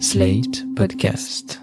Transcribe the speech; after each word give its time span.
Slate 0.00 0.64
Podcast. 0.74 1.60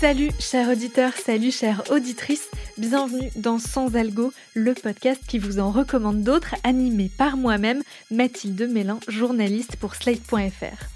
Salut 0.00 0.30
chers 0.38 0.70
auditeurs, 0.70 1.12
salut 1.12 1.50
chères 1.50 1.82
auditrices, 1.90 2.48
bienvenue 2.78 3.30
dans 3.36 3.58
Sans 3.58 3.94
Algo, 3.94 4.32
le 4.54 4.72
podcast 4.72 5.22
qui 5.28 5.38
vous 5.38 5.58
en 5.58 5.70
recommande 5.70 6.22
d'autres, 6.22 6.54
animé 6.64 7.10
par 7.18 7.36
moi-même, 7.36 7.82
Mathilde 8.10 8.68
Mélin, 8.70 8.98
journaliste 9.08 9.76
pour 9.76 9.94
Slate.fr. 9.94 10.95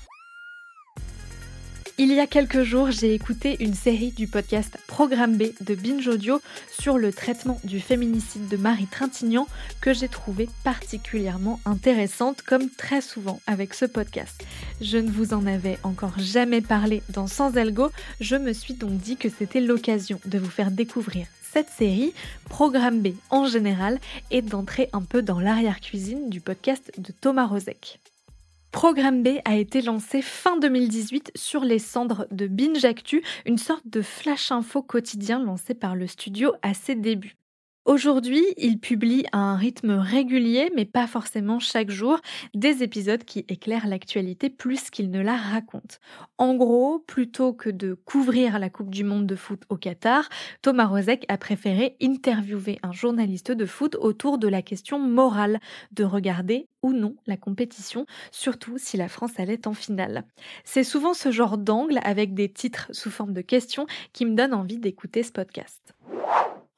Il 2.02 2.10
y 2.14 2.18
a 2.18 2.26
quelques 2.26 2.62
jours, 2.62 2.90
j'ai 2.90 3.12
écouté 3.12 3.62
une 3.62 3.74
série 3.74 4.10
du 4.10 4.26
podcast 4.26 4.78
Programme 4.86 5.36
B 5.36 5.52
de 5.60 5.74
Binge 5.74 6.08
Audio 6.08 6.40
sur 6.70 6.96
le 6.96 7.12
traitement 7.12 7.60
du 7.62 7.78
féminicide 7.78 8.48
de 8.48 8.56
Marie 8.56 8.86
Trintignant 8.86 9.46
que 9.82 9.92
j'ai 9.92 10.08
trouvé 10.08 10.48
particulièrement 10.64 11.60
intéressante 11.66 12.40
comme 12.40 12.70
très 12.70 13.02
souvent 13.02 13.42
avec 13.46 13.74
ce 13.74 13.84
podcast. 13.84 14.46
Je 14.80 14.96
ne 14.96 15.10
vous 15.10 15.34
en 15.34 15.46
avais 15.46 15.78
encore 15.82 16.18
jamais 16.18 16.62
parlé 16.62 17.02
dans 17.10 17.26
Sans 17.26 17.58
Algo, 17.58 17.90
je 18.18 18.36
me 18.36 18.54
suis 18.54 18.72
donc 18.72 18.96
dit 18.96 19.18
que 19.18 19.28
c'était 19.28 19.60
l'occasion 19.60 20.18
de 20.24 20.38
vous 20.38 20.48
faire 20.48 20.70
découvrir 20.70 21.26
cette 21.52 21.68
série, 21.68 22.14
Programme 22.48 23.02
B 23.02 23.08
en 23.28 23.44
général, 23.44 23.98
et 24.30 24.40
d'entrer 24.40 24.88
un 24.94 25.02
peu 25.02 25.20
dans 25.20 25.38
l'arrière-cuisine 25.38 26.30
du 26.30 26.40
podcast 26.40 26.92
de 26.96 27.12
Thomas 27.12 27.44
Rozek. 27.44 28.00
Programme 28.72 29.22
B 29.24 29.40
a 29.44 29.56
été 29.56 29.82
lancé 29.82 30.22
fin 30.22 30.56
2018 30.56 31.32
sur 31.34 31.64
les 31.64 31.80
cendres 31.80 32.26
de 32.30 32.46
Binge 32.46 32.86
une 33.44 33.58
sorte 33.58 33.86
de 33.86 34.00
flash 34.00 34.52
info 34.52 34.82
quotidien 34.82 35.40
lancé 35.40 35.74
par 35.74 35.96
le 35.96 36.06
studio 36.06 36.52
à 36.62 36.72
ses 36.72 36.94
débuts. 36.94 37.39
Aujourd'hui, 37.86 38.44
il 38.58 38.78
publie 38.78 39.24
à 39.32 39.38
un 39.38 39.56
rythme 39.56 39.92
régulier, 39.92 40.70
mais 40.76 40.84
pas 40.84 41.06
forcément 41.06 41.58
chaque 41.58 41.90
jour, 41.90 42.20
des 42.54 42.82
épisodes 42.82 43.24
qui 43.24 43.46
éclairent 43.48 43.86
l'actualité 43.86 44.50
plus 44.50 44.90
qu'il 44.90 45.10
ne 45.10 45.22
la 45.22 45.36
raconte. 45.36 45.98
En 46.36 46.54
gros, 46.54 46.98
plutôt 46.98 47.54
que 47.54 47.70
de 47.70 47.94
couvrir 47.94 48.58
la 48.58 48.68
Coupe 48.68 48.90
du 48.90 49.02
Monde 49.02 49.26
de 49.26 49.34
foot 49.34 49.62
au 49.70 49.76
Qatar, 49.76 50.28
Thomas 50.60 50.86
Rozek 50.86 51.24
a 51.28 51.38
préféré 51.38 51.96
interviewer 52.02 52.78
un 52.82 52.92
journaliste 52.92 53.50
de 53.50 53.64
foot 53.64 53.96
autour 53.98 54.36
de 54.36 54.46
la 54.46 54.60
question 54.60 54.98
morale 54.98 55.58
de 55.92 56.04
regarder 56.04 56.68
ou 56.82 56.92
non 56.92 57.16
la 57.26 57.38
compétition, 57.38 58.04
surtout 58.30 58.76
si 58.76 58.98
la 58.98 59.08
France 59.08 59.38
allait 59.38 59.66
en 59.66 59.72
finale. 59.72 60.24
C'est 60.64 60.84
souvent 60.84 61.14
ce 61.14 61.30
genre 61.30 61.56
d'angle 61.56 61.98
avec 62.04 62.34
des 62.34 62.50
titres 62.50 62.88
sous 62.92 63.10
forme 63.10 63.32
de 63.32 63.40
questions 63.40 63.86
qui 64.12 64.26
me 64.26 64.34
donne 64.34 64.52
envie 64.52 64.78
d'écouter 64.78 65.22
ce 65.22 65.32
podcast. 65.32 65.94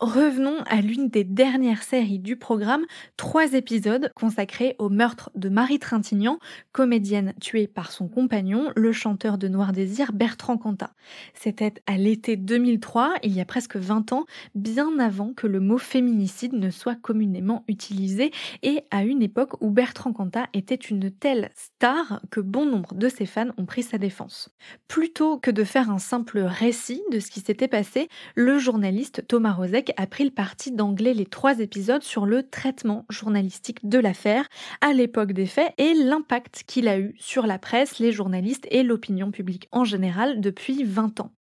Revenons 0.03 0.56
à 0.67 0.81
l'une 0.81 1.11
des 1.11 1.22
dernières 1.22 1.84
séries 1.84 2.19
du 2.19 2.34
programme, 2.34 2.84
trois 3.17 3.53
épisodes 3.53 4.11
consacrés 4.17 4.75
au 4.81 4.89
meurtre 4.89 5.31
de 5.36 5.48
Marie 5.48 5.78
Trintignant, 5.78 6.41
comédienne 6.72 7.34
tuée 7.41 7.69
par 7.69 7.92
son 7.92 8.09
compagnon, 8.09 8.72
le 8.75 8.91
chanteur 8.91 9.39
de 9.39 9.47
Noir 9.47 9.70
Désir 9.70 10.12
Bertrand 10.12 10.59
Cantat. 10.59 10.91
C'était 11.34 11.75
à 11.86 11.98
l'été 11.98 12.34
2003, 12.34 13.14
il 13.22 13.31
y 13.31 13.41
a 13.41 13.44
presque 13.44 13.77
20 13.77 14.11
ans, 14.11 14.25
bien 14.56 14.98
avant 14.98 15.34
que 15.34 15.47
le 15.47 15.61
mot 15.61 15.78
féminicide 15.78 16.55
ne 16.55 16.70
soit 16.70 16.97
communément 16.97 17.62
utilisé 17.69 18.33
et 18.64 18.83
à 18.91 19.05
une 19.05 19.22
époque 19.22 19.53
où 19.61 19.70
Bertrand 19.70 20.12
Cantat 20.12 20.48
était 20.53 20.75
une 20.75 21.12
telle 21.12 21.50
star 21.55 22.20
que 22.33 22.41
bon 22.41 22.66
nombre 22.66 22.97
de 22.97 23.09
ses 23.09 23.27
fans 23.27 23.50
ont 23.56 23.66
pris 23.66 23.84
sa 23.84 23.98
défense. 23.98 24.50
Plutôt 24.89 25.39
que 25.39 25.53
de 25.53 25.62
faire 25.62 25.91
un 25.91 25.98
simple 26.00 26.41
récit 26.41 27.03
de 27.12 27.20
ce 27.20 27.31
qui 27.31 27.39
s'était 27.39 27.69
passé, 27.69 28.09
le 28.34 28.59
journaliste 28.59 29.28
Thomas 29.28 29.53
Rozek 29.53 29.91
a 29.96 30.06
pris 30.06 30.24
le 30.24 30.30
parti 30.30 30.72
d'angler 30.72 31.14
les 31.14 31.26
trois 31.26 31.60
épisodes 31.60 32.02
sur 32.02 32.26
le 32.26 32.48
traitement 32.48 33.04
journalistique 33.08 33.88
de 33.88 33.98
l'affaire 33.98 34.48
à 34.80 34.92
l'époque 34.92 35.32
des 35.32 35.46
faits 35.46 35.72
et 35.78 35.94
l'impact 35.94 36.64
qu'il 36.66 36.88
a 36.88 36.98
eu 36.98 37.14
sur 37.18 37.46
la 37.46 37.58
presse, 37.58 37.98
les 37.98 38.12
journalistes 38.12 38.66
et 38.70 38.82
l'opinion 38.82 39.30
publique 39.30 39.68
en 39.72 39.84
général 39.84 40.40
depuis 40.40 40.84
20 40.84 41.20
ans. 41.20 41.32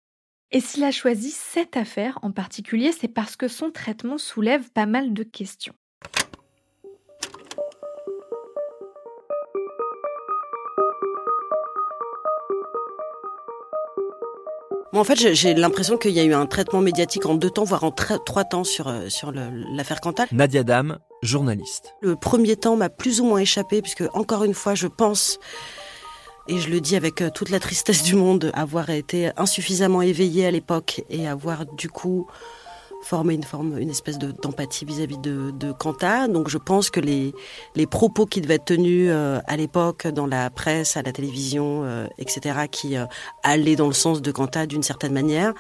Et 0.52 0.60
s'il 0.60 0.84
a 0.84 0.92
choisi 0.92 1.32
cette 1.32 1.78
affaire 1.78 2.20
en 2.22 2.32
particulier, 2.32 2.92
c'est 2.92 3.08
parce 3.08 3.36
que 3.36 3.48
son 3.48 3.72
traitement 3.72 4.18
soulève 4.18 4.70
pas 4.72 4.86
mal 4.86 5.14
de 5.14 5.24
questions. 5.24 5.74
En 15.00 15.04
fait, 15.04 15.34
j'ai 15.34 15.54
l'impression 15.54 15.98
qu'il 15.98 16.12
y 16.12 16.20
a 16.20 16.24
eu 16.24 16.34
un 16.34 16.46
traitement 16.46 16.82
médiatique 16.82 17.26
en 17.26 17.36
deux 17.36 17.50
temps, 17.50 17.64
voire 17.64 17.84
en 17.84 17.92
trois 17.92 18.44
temps 18.44 18.64
sur, 18.64 18.88
euh, 18.88 19.10
sur 19.10 19.32
l'affaire 19.32 20.02
Cantal. 20.02 20.28
Nadia 20.32 20.64
Dame, 20.64 21.00
journaliste. 21.22 21.96
Le 22.02 22.16
premier 22.16 22.56
temps 22.56 22.76
m'a 22.76 22.90
plus 22.90 23.22
ou 23.22 23.26
moins 23.26 23.40
échappé, 23.40 23.82
puisque 23.82 24.04
encore 24.14 24.44
une 24.44 24.54
fois, 24.54 24.76
je 24.76 24.88
pense, 24.88 25.40
et 26.48 26.60
je 26.60 26.70
le 26.70 26.82
dis 26.82 26.96
avec 26.96 27.22
euh, 27.22 27.30
toute 27.30 27.50
la 27.50 27.60
tristesse 27.60 28.04
du 28.04 28.16
monde, 28.16 28.52
avoir 28.54 28.90
été 28.90 29.32
insuffisamment 29.38 30.02
éveillée 30.02 30.46
à 30.46 30.52
l'époque 30.52 31.04
et 31.10 31.28
avoir 31.28 31.66
du 31.66 31.90
coup 31.90 32.28
former 33.04 33.34
une 33.34 33.44
forme, 33.44 33.78
une 33.78 33.90
espèce 33.90 34.18
d'empathie 34.18 34.86
vis-à-vis 34.86 35.18
de, 35.18 35.52
de. 35.52 35.74
Donc 36.28 36.50
je 36.50 36.58
pense 36.58 36.90
que 36.90 37.00
les, 37.00 37.34
les 37.76 37.88
propos 37.88 38.26
qui 38.26 38.42
devaient 38.42 38.56
être 38.56 38.66
tenus 38.66 39.10
euh, 39.12 39.40
à 39.48 39.58
l'époque 39.58 40.08
dans 40.08 40.28
la 40.28 40.50
presse, 40.50 40.96
à 40.98 41.02
la 41.02 41.12
télévision, 41.12 41.84
euh, 41.84 42.08
etc., 42.18 42.68
qui 42.70 42.98
euh, 42.98 43.06
allaient 43.44 43.76
dans 43.76 43.88
le 43.88 43.94
sens 43.94 44.22
de 44.22 44.32
Quentin 44.32 44.66
d'une 44.66 44.84
certaine 44.84 45.14
manière, 45.14 45.54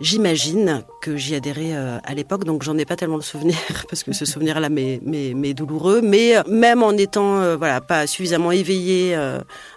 J'imagine 0.00 0.84
que 1.00 1.16
j'y 1.16 1.34
adhérais 1.34 1.72
euh, 1.72 1.98
à 2.04 2.14
l'époque, 2.14 2.44
donc 2.44 2.62
j'en 2.62 2.78
ai 2.78 2.84
pas 2.84 2.94
tellement 2.94 3.18
de 3.18 3.22
souvenirs 3.24 3.56
parce 3.90 4.04
que 4.04 4.12
ce 4.12 4.24
souvenir-là 4.26 4.68
m'est 4.68 5.54
douloureux. 5.54 6.00
Mais 6.02 6.36
euh, 6.36 6.42
même 6.48 6.84
en 6.84 6.92
étant 6.92 7.40
euh, 7.40 7.56
voilà 7.56 7.80
pas 7.80 8.06
suffisamment 8.06 8.52
éveillé 8.52 9.18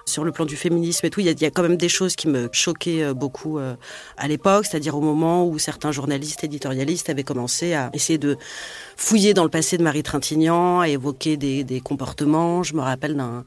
sur 0.06 0.24
le 0.24 0.32
plan 0.32 0.46
du 0.46 0.56
féminisme 0.56 1.06
et 1.08 1.10
tout, 1.10 1.22
il 1.22 1.28
y, 1.28 1.44
y, 1.44 1.46
a 1.46 1.50
quand 1.50 1.64
même 1.64 1.78
des 1.78 1.90
choses 1.90 2.16
qui 2.16 2.28
me 2.28 2.50
choquaient 2.52 3.14
beaucoup 3.14 3.60
à 3.60 4.28
l'époque, 4.28 4.66
c'est-à-dire 4.66 4.96
au 4.96 5.02
moment 5.02 5.46
où 5.46 5.58
certains 5.58 5.92
journalistes 5.92 6.44
éditorialistes 6.44 7.10
avaient 7.10 7.24
commencé 7.24 7.74
à 7.74 7.90
essayer 7.94 8.20
de 8.20 8.38
fouiller 8.98 9.34
dans 9.34 9.44
le 9.44 9.50
passé 9.50 9.78
de 9.78 9.84
Marie 9.84 10.04
Trintignant, 10.04 10.82
à 10.82 10.90
évoquer 10.90 11.38
des, 11.38 11.64
des 11.64 11.82
comportements. 11.82 12.64
Je 12.64 12.76
me 12.76 12.82
rappelle 12.82 13.16
d'un 13.16 13.44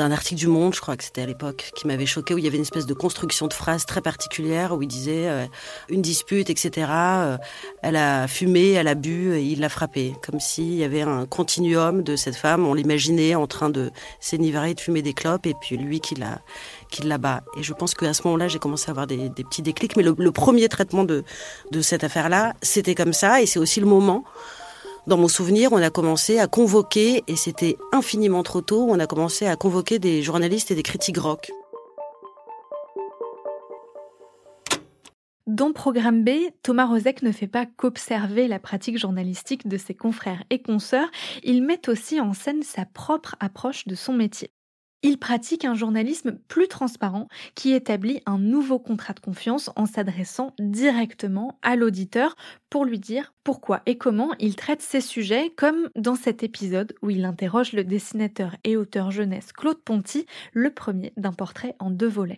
d'un 0.00 0.12
article 0.12 0.40
du 0.40 0.46
Monde, 0.46 0.74
je 0.74 0.80
crois 0.80 0.96
que 0.96 1.04
c'était 1.04 1.20
à 1.20 1.26
l'époque, 1.26 1.72
qui 1.76 1.86
m'avait 1.86 2.06
choqué, 2.06 2.32
où 2.32 2.38
il 2.38 2.44
y 2.44 2.46
avait 2.46 2.56
une 2.56 2.62
espèce 2.62 2.86
de 2.86 2.94
construction 2.94 3.48
de 3.48 3.52
phrase 3.52 3.84
très 3.84 4.00
particulière, 4.00 4.72
où 4.72 4.80
il 4.80 4.88
disait 4.88 5.28
euh, 5.28 5.44
une 5.90 6.00
dispute, 6.00 6.48
etc. 6.48 6.88
Euh, 6.90 7.36
elle 7.82 7.96
a 7.96 8.26
fumé, 8.26 8.70
elle 8.70 8.88
a 8.88 8.94
bu, 8.94 9.34
et 9.34 9.42
il 9.42 9.60
l'a 9.60 9.68
frappé. 9.68 10.14
Comme 10.24 10.40
s'il 10.40 10.74
y 10.74 10.84
avait 10.84 11.02
un 11.02 11.26
continuum 11.26 12.02
de 12.02 12.16
cette 12.16 12.36
femme, 12.36 12.66
on 12.66 12.72
l'imaginait 12.72 13.34
en 13.34 13.46
train 13.46 13.68
de 13.68 13.90
s'énivrer, 14.20 14.72
de 14.72 14.80
fumer 14.80 15.02
des 15.02 15.12
clopes, 15.12 15.44
et 15.44 15.54
puis 15.60 15.76
lui 15.76 16.00
qui 16.00 16.14
la, 16.14 16.38
qui 16.90 17.02
bat. 17.02 17.42
Et 17.58 17.62
je 17.62 17.74
pense 17.74 17.92
qu'à 17.92 18.14
ce 18.14 18.22
moment-là, 18.24 18.48
j'ai 18.48 18.58
commencé 18.58 18.88
à 18.88 18.92
avoir 18.92 19.06
des, 19.06 19.28
des, 19.28 19.44
petits 19.44 19.60
déclics. 19.60 19.98
Mais 19.98 20.02
le, 20.02 20.14
le 20.16 20.32
premier 20.32 20.70
traitement 20.70 21.04
de, 21.04 21.24
de 21.72 21.80
cette 21.82 22.04
affaire-là, 22.04 22.54
c'était 22.62 22.94
comme 22.94 23.12
ça, 23.12 23.42
et 23.42 23.46
c'est 23.46 23.58
aussi 23.58 23.80
le 23.80 23.86
moment 23.86 24.24
dans 25.06 25.16
mon 25.16 25.28
souvenir, 25.28 25.72
on 25.72 25.82
a 25.82 25.90
commencé 25.90 26.38
à 26.38 26.46
convoquer, 26.46 27.24
et 27.26 27.36
c'était 27.36 27.76
infiniment 27.92 28.42
trop 28.42 28.60
tôt, 28.60 28.86
on 28.88 28.98
a 28.98 29.06
commencé 29.06 29.46
à 29.46 29.56
convoquer 29.56 29.98
des 29.98 30.22
journalistes 30.22 30.70
et 30.70 30.74
des 30.74 30.82
critiques 30.82 31.18
rock. 31.18 31.50
Dans 35.46 35.72
Programme 35.72 36.22
B, 36.22 36.30
Thomas 36.62 36.86
Rozek 36.86 37.22
ne 37.22 37.32
fait 37.32 37.48
pas 37.48 37.66
qu'observer 37.66 38.46
la 38.46 38.60
pratique 38.60 38.98
journalistique 38.98 39.66
de 39.66 39.78
ses 39.78 39.94
confrères 39.94 40.44
et 40.48 40.62
consoeurs, 40.62 41.10
il 41.42 41.64
met 41.64 41.88
aussi 41.88 42.20
en 42.20 42.34
scène 42.34 42.62
sa 42.62 42.84
propre 42.84 43.34
approche 43.40 43.88
de 43.88 43.96
son 43.96 44.12
métier. 44.12 44.52
Il 45.02 45.18
pratique 45.18 45.64
un 45.64 45.74
journalisme 45.74 46.38
plus 46.48 46.68
transparent 46.68 47.28
qui 47.54 47.72
établit 47.72 48.20
un 48.26 48.38
nouveau 48.38 48.78
contrat 48.78 49.14
de 49.14 49.20
confiance 49.20 49.70
en 49.74 49.86
s'adressant 49.86 50.54
directement 50.58 51.58
à 51.62 51.74
l'auditeur 51.74 52.36
pour 52.68 52.84
lui 52.84 52.98
dire 52.98 53.32
pourquoi 53.42 53.80
et 53.86 53.96
comment 53.96 54.34
il 54.38 54.56
traite 54.56 54.82
ces 54.82 55.00
sujets, 55.00 55.52
comme 55.56 55.88
dans 55.96 56.16
cet 56.16 56.42
épisode 56.42 56.92
où 57.00 57.08
il 57.08 57.24
interroge 57.24 57.72
le 57.72 57.82
dessinateur 57.82 58.56
et 58.64 58.76
auteur 58.76 59.10
jeunesse 59.10 59.52
Claude 59.52 59.80
Ponty, 59.82 60.26
le 60.52 60.70
premier 60.70 61.14
d'un 61.16 61.32
portrait 61.32 61.76
en 61.78 61.90
deux 61.90 62.08
volets. 62.08 62.36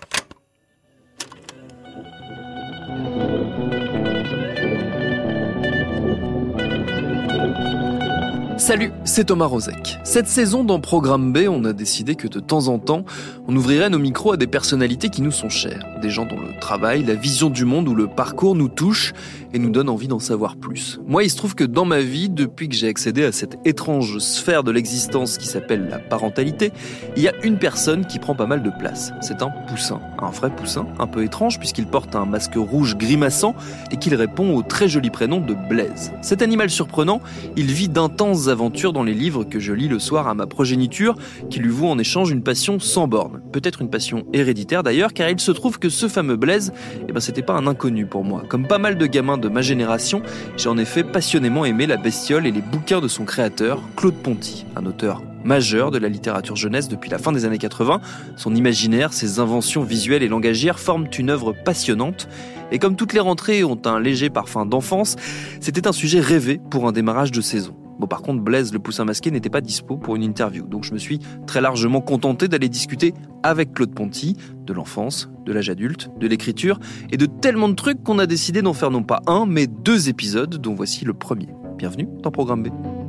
Salut, 8.63 8.93
c'est 9.03 9.25
Thomas 9.25 9.47
Rozek. 9.47 9.99
Cette 10.05 10.29
saison 10.29 10.63
dans 10.63 10.79
Programme 10.79 11.33
B, 11.33 11.49
on 11.51 11.65
a 11.65 11.73
décidé 11.73 12.15
que 12.15 12.29
de 12.29 12.39
temps 12.39 12.69
en 12.69 12.79
temps, 12.79 13.05
on 13.49 13.57
ouvrirait 13.57 13.91
nos 13.91 13.99
micros 13.99 14.35
à 14.35 14.37
des 14.37 14.47
personnalités 14.47 15.09
qui 15.09 15.21
nous 15.21 15.33
sont 15.33 15.49
chères. 15.49 15.85
des 16.01 16.11
gens 16.11 16.27
dont 16.27 16.39
le 16.39 16.59
travail, 16.61 17.05
la 17.05 17.15
vision 17.15 17.51
du 17.51 17.65
monde 17.65 17.89
ou 17.89 17.95
le 17.97 18.07
parcours 18.07 18.55
nous 18.55 18.69
touche 18.69 19.15
et 19.53 19.59
nous 19.59 19.71
donne 19.71 19.89
envie 19.89 20.09
d'en 20.09 20.19
savoir 20.19 20.57
plus. 20.57 21.01
Moi, 21.07 21.25
il 21.25 21.31
se 21.31 21.37
trouve 21.37 21.55
que 21.55 21.65
dans 21.65 21.85
ma 21.85 22.01
vie, 22.01 22.29
depuis 22.29 22.69
que 22.69 22.75
j'ai 22.75 22.89
accédé 22.89 23.25
à 23.25 23.33
cette 23.33 23.59
étrange 23.65 24.19
sphère 24.19 24.63
de 24.63 24.71
l'existence 24.71 25.39
qui 25.39 25.47
s'appelle 25.47 25.89
la 25.89 25.99
parentalité, 25.99 26.73
il 27.17 27.23
y 27.23 27.29
a 27.29 27.33
une 27.45 27.59
personne 27.59 28.07
qui 28.07 28.19
prend 28.19 28.35
pas 28.35 28.47
mal 28.47 28.63
de 28.63 28.71
place. 28.71 29.13
C'est 29.21 29.43
un 29.43 29.51
poussin, 29.69 30.01
un 30.21 30.31
vrai 30.31 30.51
poussin, 30.55 30.87
un 30.99 31.07
peu 31.07 31.25
étrange 31.25 31.59
puisqu'il 31.59 31.87
porte 31.87 32.15
un 32.15 32.27
masque 32.27 32.57
rouge 32.57 32.97
grimaçant 32.97 33.55
et 33.91 33.97
qu'il 33.97 34.15
répond 34.15 34.55
au 34.55 34.63
très 34.63 34.89
joli 34.89 35.11
prénom 35.11 35.41
de 35.41 35.55
Blaise. 35.69 36.13
Cet 36.23 36.43
animal 36.43 36.71
surprenant, 36.71 37.21
il 37.57 37.67
vit 37.67 37.89
d'intenses 37.89 38.52
aventures 38.53 38.93
dans 38.93 39.03
les 39.03 39.15
livres 39.15 39.43
que 39.43 39.59
je 39.59 39.73
lis 39.73 39.89
le 39.89 39.99
soir 39.99 40.29
à 40.29 40.35
ma 40.35 40.47
progéniture, 40.47 41.17
qui 41.51 41.59
lui 41.59 41.71
vaut 41.71 41.89
en 41.89 41.99
échange 41.99 42.31
une 42.31 42.43
passion 42.43 42.79
sans 42.79 43.09
borne. 43.09 43.41
Peut-être 43.53 43.83
une 43.83 43.91
passion 43.91 44.25
héréditaire 44.33 44.85
d'ailleurs, 44.85 45.13
car 45.13 45.29
il 45.29 45.41
se 45.41 45.51
trouve 45.51 45.81
que 45.81 45.89
ce 45.89 46.07
fameux 46.07 46.37
Blaise, 46.37 46.73
eh 47.09 47.13
ben, 47.13 47.21
c'était 47.21 47.43
pas 47.43 47.55
un 47.55 47.67
inconnu 47.67 48.07
pour 48.07 48.25
moi. 48.25 48.45
Comme 48.49 48.69
pas 48.69 48.79
mal 48.79 48.97
de 48.97 49.07
gamins 49.07 49.39
de 49.39 49.49
ma 49.49 49.63
génération, 49.63 50.23
j'ai 50.57 50.69
en 50.69 50.79
effet 50.79 51.03
passionnément 51.03 51.65
aimé 51.65 51.87
la 51.87 51.97
bestiole 51.97 52.47
et 52.47 52.53
les 52.53 52.63
bouquins 52.63 53.01
de 53.01 53.09
son 53.09 53.25
créateur, 53.25 53.83
Claude 53.97 54.15
Ponty, 54.15 54.67
un 54.77 54.87
auteur 54.87 55.23
majeur 55.45 55.91
de 55.91 55.99
la 55.99 56.09
littérature 56.09 56.57
jeunesse 56.57 56.89
depuis 56.89 57.11
la 57.11 57.19
fin 57.19 57.33
des 57.33 57.45
années 57.45 57.59
80. 57.59 58.01
Son 58.37 58.55
imaginaire, 58.55 59.13
ses 59.13 59.41
inventions 59.41 59.83
visuelles 59.83 60.23
et 60.23 60.29
langagières 60.29 60.79
forment 60.79 61.09
une 61.19 61.31
œuvre 61.31 61.53
passionnante. 61.53 62.29
Et 62.71 62.79
comme 62.79 62.97
toutes 62.97 63.13
les 63.13 63.21
rentrées 63.21 63.65
ont 63.65 63.81
un 63.85 64.01
léger 64.01 64.31
parfum 64.31 64.67
d'enfance, 64.67 65.17
c'était 65.61 65.87
un 65.87 65.93
sujet 65.93 66.21
rêvé 66.21 66.61
pour 66.71 66.87
un 66.89 66.93
démarrage 66.93 67.33
de 67.33 67.41
saison. 67.41 67.82
Par 68.07 68.23
contre, 68.23 68.43
Blaise 68.43 68.73
le 68.73 68.79
poussin 68.79 69.05
masqué 69.05 69.31
n'était 69.31 69.51
pas 69.51 69.61
dispo 69.61 69.97
pour 69.97 70.17
une 70.17 70.23
interview, 70.23 70.67
donc 70.67 70.85
je 70.85 70.93
me 70.93 70.99
suis 70.99 71.19
très 71.47 71.61
largement 71.61 72.01
contenté 72.01 72.49
d'aller 72.49 72.69
discuter 72.69 73.15
avec 73.43 73.73
Claude 73.73 73.95
Ponty 73.95 74.37
de 74.65 74.73
l'enfance, 74.73 75.31
de 75.45 75.53
l'âge 75.53 75.71
adulte, 75.71 76.11
de 76.19 76.27
l'écriture 76.27 76.79
et 77.11 77.17
de 77.17 77.27
tellement 77.27 77.69
de 77.69 77.75
trucs 77.75 78.03
qu'on 78.03 78.19
a 78.19 78.27
décidé 78.27 78.63
d'en 78.63 78.75
faire 78.75 78.91
non 78.91 79.03
pas 79.03 79.23
un, 79.27 79.47
mais 79.47 79.67
deux 79.67 80.09
épisodes, 80.09 80.57
dont 80.57 80.75
voici 80.75 81.05
le 81.05 81.15
premier. 81.15 81.49
Bienvenue 81.77 82.09
dans 82.23 82.31
Programme 82.31 82.63
B. 82.63 83.02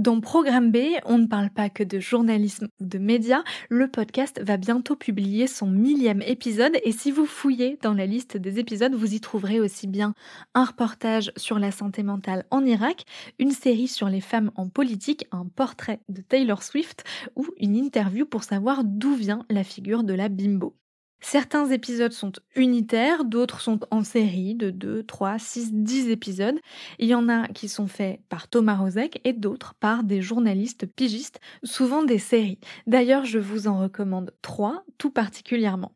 Dans 0.00 0.22
Programme 0.22 0.72
B, 0.72 0.78
on 1.04 1.18
ne 1.18 1.26
parle 1.26 1.50
pas 1.50 1.68
que 1.68 1.82
de 1.82 2.00
journalisme 2.00 2.68
ou 2.80 2.86
de 2.86 2.96
médias. 2.96 3.42
Le 3.68 3.86
podcast 3.86 4.40
va 4.42 4.56
bientôt 4.56 4.96
publier 4.96 5.46
son 5.46 5.66
millième 5.66 6.22
épisode 6.22 6.72
et 6.84 6.92
si 6.92 7.10
vous 7.10 7.26
fouillez 7.26 7.78
dans 7.82 7.92
la 7.92 8.06
liste 8.06 8.38
des 8.38 8.58
épisodes, 8.58 8.94
vous 8.94 9.12
y 9.12 9.20
trouverez 9.20 9.60
aussi 9.60 9.86
bien 9.86 10.14
un 10.54 10.64
reportage 10.64 11.32
sur 11.36 11.58
la 11.58 11.70
santé 11.70 12.02
mentale 12.02 12.46
en 12.50 12.64
Irak, 12.64 13.04
une 13.38 13.50
série 13.50 13.88
sur 13.88 14.08
les 14.08 14.22
femmes 14.22 14.52
en 14.54 14.70
politique, 14.70 15.26
un 15.32 15.44
portrait 15.44 16.00
de 16.08 16.22
Taylor 16.22 16.62
Swift 16.62 17.04
ou 17.36 17.46
une 17.58 17.76
interview 17.76 18.24
pour 18.24 18.42
savoir 18.42 18.84
d'où 18.84 19.14
vient 19.14 19.44
la 19.50 19.64
figure 19.64 20.02
de 20.02 20.14
la 20.14 20.30
bimbo. 20.30 20.74
Certains 21.20 21.70
épisodes 21.70 22.12
sont 22.12 22.32
unitaires, 22.56 23.24
d'autres 23.24 23.60
sont 23.60 23.80
en 23.90 24.02
série 24.04 24.54
de 24.54 24.70
2, 24.70 25.02
3, 25.04 25.38
6, 25.38 25.72
10 25.74 26.08
épisodes. 26.08 26.58
Il 26.98 27.08
y 27.08 27.14
en 27.14 27.28
a 27.28 27.46
qui 27.48 27.68
sont 27.68 27.86
faits 27.86 28.20
par 28.28 28.48
Thomas 28.48 28.76
Rozek 28.76 29.20
et 29.24 29.32
d'autres 29.32 29.74
par 29.74 30.02
des 30.02 30.22
journalistes 30.22 30.86
pigistes, 30.86 31.40
souvent 31.62 32.02
des 32.02 32.18
séries. 32.18 32.58
D'ailleurs, 32.86 33.24
je 33.24 33.38
vous 33.38 33.68
en 33.68 33.78
recommande 33.80 34.32
trois 34.42 34.82
tout 34.98 35.10
particulièrement. 35.10 35.92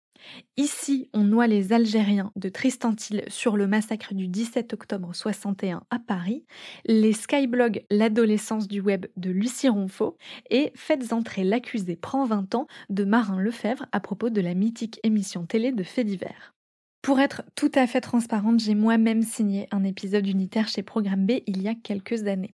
Ici, 0.56 1.08
on 1.12 1.24
noie 1.24 1.46
les 1.46 1.72
Algériens 1.72 2.32
de 2.36 2.48
Tristan 2.48 2.94
Till 2.94 3.24
sur 3.28 3.56
le 3.56 3.66
massacre 3.66 4.14
du 4.14 4.28
17 4.28 4.72
octobre 4.72 5.14
61 5.14 5.82
à 5.90 5.98
Paris, 5.98 6.44
les 6.84 7.12
skyblogs 7.12 7.84
L'adolescence 7.90 8.68
du 8.68 8.80
web 8.80 9.06
de 9.16 9.30
Lucie 9.30 9.68
Ronfaux 9.68 10.16
et 10.50 10.72
Faites 10.74 11.12
entrer 11.12 11.44
l'accusé 11.44 11.96
prend 11.96 12.24
20 12.24 12.54
ans 12.54 12.66
de 12.90 13.04
Marin 13.04 13.40
Lefebvre 13.40 13.86
à 13.92 14.00
propos 14.00 14.30
de 14.30 14.40
la 14.40 14.54
mythique 14.54 15.00
émission 15.02 15.46
télé 15.46 15.72
de 15.72 15.82
faits 15.82 16.06
divers. 16.06 16.54
Pour 17.02 17.20
être 17.20 17.42
tout 17.54 17.70
à 17.74 17.86
fait 17.86 18.00
transparente, 18.00 18.60
j'ai 18.60 18.74
moi-même 18.74 19.22
signé 19.22 19.68
un 19.70 19.84
épisode 19.84 20.26
unitaire 20.26 20.68
chez 20.68 20.82
Programme 20.82 21.26
B 21.26 21.42
il 21.46 21.62
y 21.62 21.68
a 21.68 21.74
quelques 21.74 22.26
années. 22.26 22.54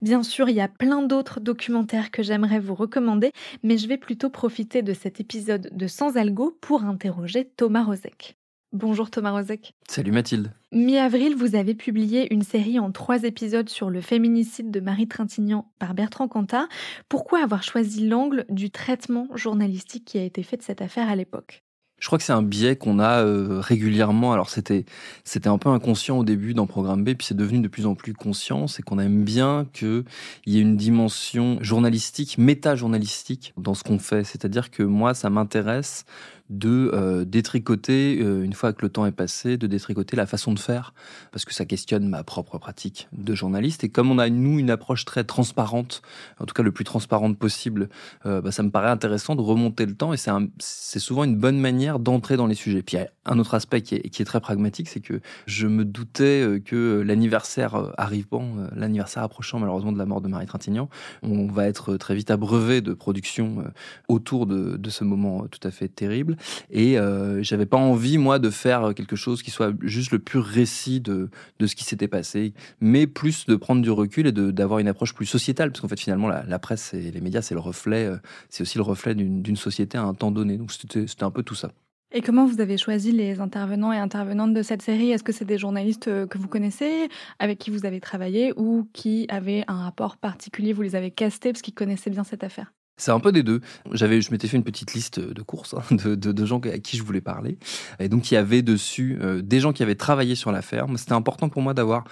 Bien 0.00 0.22
sûr, 0.22 0.48
il 0.48 0.54
y 0.54 0.60
a 0.60 0.68
plein 0.68 1.02
d'autres 1.02 1.40
documentaires 1.40 2.12
que 2.12 2.22
j'aimerais 2.22 2.60
vous 2.60 2.76
recommander, 2.76 3.32
mais 3.64 3.76
je 3.76 3.88
vais 3.88 3.98
plutôt 3.98 4.30
profiter 4.30 4.82
de 4.82 4.92
cet 4.92 5.18
épisode 5.18 5.70
de 5.72 5.86
Sans 5.88 6.16
Algo 6.16 6.56
pour 6.60 6.84
interroger 6.84 7.46
Thomas 7.56 7.82
Rozek. 7.82 8.36
Bonjour 8.72 9.10
Thomas 9.10 9.32
Rozek. 9.32 9.74
Salut 9.88 10.12
Mathilde. 10.12 10.52
Mi-avril, 10.72 11.34
vous 11.34 11.56
avez 11.56 11.74
publié 11.74 12.32
une 12.32 12.42
série 12.42 12.78
en 12.78 12.92
trois 12.92 13.24
épisodes 13.24 13.68
sur 13.68 13.90
le 13.90 14.00
féminicide 14.00 14.70
de 14.70 14.78
Marie 14.78 15.08
Trintignant 15.08 15.72
par 15.80 15.94
Bertrand 15.94 16.28
Cantat. 16.28 16.68
Pourquoi 17.08 17.42
avoir 17.42 17.64
choisi 17.64 18.06
l'angle 18.06 18.44
du 18.50 18.70
traitement 18.70 19.26
journalistique 19.34 20.04
qui 20.04 20.18
a 20.18 20.22
été 20.22 20.44
fait 20.44 20.58
de 20.58 20.62
cette 20.62 20.82
affaire 20.82 21.08
à 21.08 21.16
l'époque? 21.16 21.64
Je 21.98 22.06
crois 22.06 22.18
que 22.18 22.24
c'est 22.24 22.32
un 22.32 22.42
biais 22.42 22.76
qu'on 22.76 22.98
a 22.98 23.24
euh, 23.24 23.60
régulièrement. 23.60 24.32
Alors 24.32 24.50
c'était 24.50 24.84
c'était 25.24 25.48
un 25.48 25.58
peu 25.58 25.68
inconscient 25.68 26.18
au 26.18 26.24
début 26.24 26.54
dans 26.54 26.66
Programme 26.66 27.02
B, 27.04 27.14
puis 27.14 27.26
c'est 27.26 27.36
devenu 27.36 27.60
de 27.60 27.68
plus 27.68 27.86
en 27.86 27.94
plus 27.94 28.14
conscient. 28.14 28.66
C'est 28.66 28.82
qu'on 28.82 28.98
aime 28.98 29.24
bien 29.24 29.66
qu'il 29.72 30.04
y 30.46 30.58
ait 30.58 30.62
une 30.62 30.76
dimension 30.76 31.58
journalistique, 31.60 32.38
méta-journalistique 32.38 33.52
dans 33.56 33.74
ce 33.74 33.82
qu'on 33.82 33.98
fait. 33.98 34.24
C'est-à-dire 34.24 34.70
que 34.70 34.82
moi, 34.82 35.14
ça 35.14 35.30
m'intéresse 35.30 36.04
de 36.50 36.90
euh, 36.94 37.24
détricoter, 37.24 38.18
euh, 38.20 38.42
une 38.42 38.54
fois 38.54 38.72
que 38.72 38.82
le 38.82 38.88
temps 38.88 39.04
est 39.04 39.12
passé, 39.12 39.56
de 39.56 39.66
détricoter 39.66 40.16
la 40.16 40.26
façon 40.26 40.52
de 40.52 40.58
faire, 40.58 40.94
parce 41.30 41.44
que 41.44 41.52
ça 41.52 41.64
questionne 41.64 42.08
ma 42.08 42.24
propre 42.24 42.58
pratique 42.58 43.08
de 43.12 43.34
journaliste. 43.34 43.84
Et 43.84 43.90
comme 43.90 44.10
on 44.10 44.18
a, 44.18 44.28
nous, 44.30 44.58
une 44.58 44.70
approche 44.70 45.04
très 45.04 45.24
transparente, 45.24 46.02
en 46.38 46.46
tout 46.46 46.54
cas 46.54 46.62
le 46.62 46.72
plus 46.72 46.84
transparente 46.84 47.38
possible, 47.38 47.88
euh, 48.24 48.40
bah, 48.40 48.50
ça 48.50 48.62
me 48.62 48.70
paraît 48.70 48.88
intéressant 48.88 49.36
de 49.36 49.42
remonter 49.42 49.84
le 49.84 49.94
temps, 49.94 50.14
et 50.14 50.16
c'est 50.58 51.00
souvent 51.00 51.24
une 51.24 51.36
bonne 51.36 51.58
manière 51.58 51.98
d'entrer 51.98 52.36
dans 52.36 52.46
les 52.46 52.54
sujets. 52.54 52.82
Puis 52.82 52.96
il 52.96 53.00
y 53.00 53.02
a 53.02 53.08
un 53.26 53.38
autre 53.38 53.54
aspect 53.54 53.82
qui 53.82 53.96
est, 53.96 54.08
qui 54.08 54.22
est 54.22 54.24
très 54.24 54.40
pragmatique, 54.40 54.88
c'est 54.88 55.00
que 55.00 55.20
je 55.46 55.66
me 55.66 55.84
doutais 55.84 56.62
que 56.64 57.02
l'anniversaire 57.04 57.92
arrivant, 57.98 58.48
l'anniversaire 58.74 59.22
approchant 59.22 59.58
malheureusement 59.58 59.92
de 59.92 59.98
la 59.98 60.06
mort 60.06 60.20
de 60.20 60.28
Marie 60.28 60.46
Trintignant, 60.46 60.88
on 61.22 61.46
va 61.46 61.66
être 61.66 61.96
très 61.96 62.14
vite 62.14 62.30
abreuvé 62.30 62.80
de 62.80 62.94
production 62.94 63.64
autour 64.08 64.46
de, 64.46 64.76
de 64.76 64.90
ce 64.90 65.04
moment 65.04 65.46
tout 65.46 65.66
à 65.66 65.70
fait 65.70 65.88
terrible. 65.88 66.37
Et 66.70 66.98
euh, 66.98 67.42
j'avais 67.42 67.66
pas 67.66 67.76
envie, 67.76 68.18
moi, 68.18 68.38
de 68.38 68.50
faire 68.50 68.94
quelque 68.94 69.16
chose 69.16 69.42
qui 69.42 69.50
soit 69.50 69.72
juste 69.82 70.10
le 70.10 70.18
pur 70.18 70.44
récit 70.44 71.00
de, 71.00 71.28
de 71.58 71.66
ce 71.66 71.76
qui 71.76 71.84
s'était 71.84 72.08
passé, 72.08 72.52
mais 72.80 73.06
plus 73.06 73.46
de 73.46 73.56
prendre 73.56 73.82
du 73.82 73.90
recul 73.90 74.26
et 74.26 74.32
d'avoir 74.32 74.78
une 74.78 74.88
approche 74.88 75.14
plus 75.14 75.26
sociétale, 75.26 75.70
parce 75.70 75.80
qu'en 75.80 75.88
fait, 75.88 76.00
finalement, 76.00 76.28
la, 76.28 76.58
presse 76.58 76.94
et 76.94 77.10
les 77.10 77.20
médias, 77.20 77.42
c'est 77.42 77.54
le 77.54 77.60
reflet, 77.60 78.06
euh, 78.06 78.16
c'est 78.48 78.62
aussi 78.62 78.78
le 78.78 78.82
reflet 78.82 79.14
d'une 79.14 79.56
société 79.56 79.98
à 79.98 80.02
un 80.02 80.14
temps 80.14 80.30
donné. 80.30 80.56
Donc 80.56 80.72
c'était 80.72 81.06
un 81.24 81.30
peu 81.30 81.42
tout 81.42 81.54
ça. 81.54 81.70
Et 82.10 82.22
comment 82.22 82.46
vous 82.46 82.62
avez 82.62 82.78
choisi 82.78 83.12
les 83.12 83.38
intervenants 83.38 83.92
et 83.92 83.98
intervenantes 83.98 84.54
de 84.54 84.62
cette 84.62 84.80
série? 84.80 85.10
Est-ce 85.10 85.22
que 85.22 85.32
c'est 85.32 85.44
des 85.44 85.58
journalistes 85.58 86.08
euh, 86.08 86.26
que 86.26 86.38
vous 86.38 86.48
connaissez, 86.48 87.08
avec 87.38 87.58
qui 87.58 87.70
vous 87.70 87.84
avez 87.84 88.00
travaillé, 88.00 88.54
ou 88.56 88.88
qui 88.94 89.26
avaient 89.28 89.64
un 89.68 89.82
rapport 89.82 90.16
particulier 90.16 90.72
Vous 90.72 90.82
les 90.82 90.96
avez 90.96 91.10
castés 91.10 91.52
parce 91.52 91.60
qu'ils 91.60 91.74
connaissaient 91.74 92.10
bien 92.10 92.24
cette 92.24 92.44
affaire? 92.44 92.72
C'est 92.98 93.10
un 93.10 93.20
peu 93.20 93.32
des 93.32 93.42
deux. 93.42 93.60
J'avais, 93.92 94.20
je 94.20 94.30
m'étais 94.30 94.48
fait 94.48 94.56
une 94.56 94.64
petite 94.64 94.92
liste 94.92 95.20
de 95.20 95.42
courses 95.42 95.74
hein, 95.74 95.94
de, 95.94 96.14
de, 96.14 96.46
gens 96.46 96.60
à 96.60 96.78
qui 96.78 96.96
je 96.96 97.02
voulais 97.02 97.20
parler, 97.20 97.58
et 97.98 98.08
donc 98.08 98.30
il 98.30 98.34
y 98.34 98.36
avait 98.36 98.62
dessus 98.62 99.18
euh, 99.22 99.40
des 99.40 99.60
gens 99.60 99.72
qui 99.72 99.82
avaient 99.82 99.94
travaillé 99.94 100.34
sur 100.34 100.52
la 100.52 100.62
ferme. 100.62 100.98
C'était 100.98 101.12
important 101.12 101.48
pour 101.48 101.62
moi 101.62 101.74
d'avoir 101.74 102.04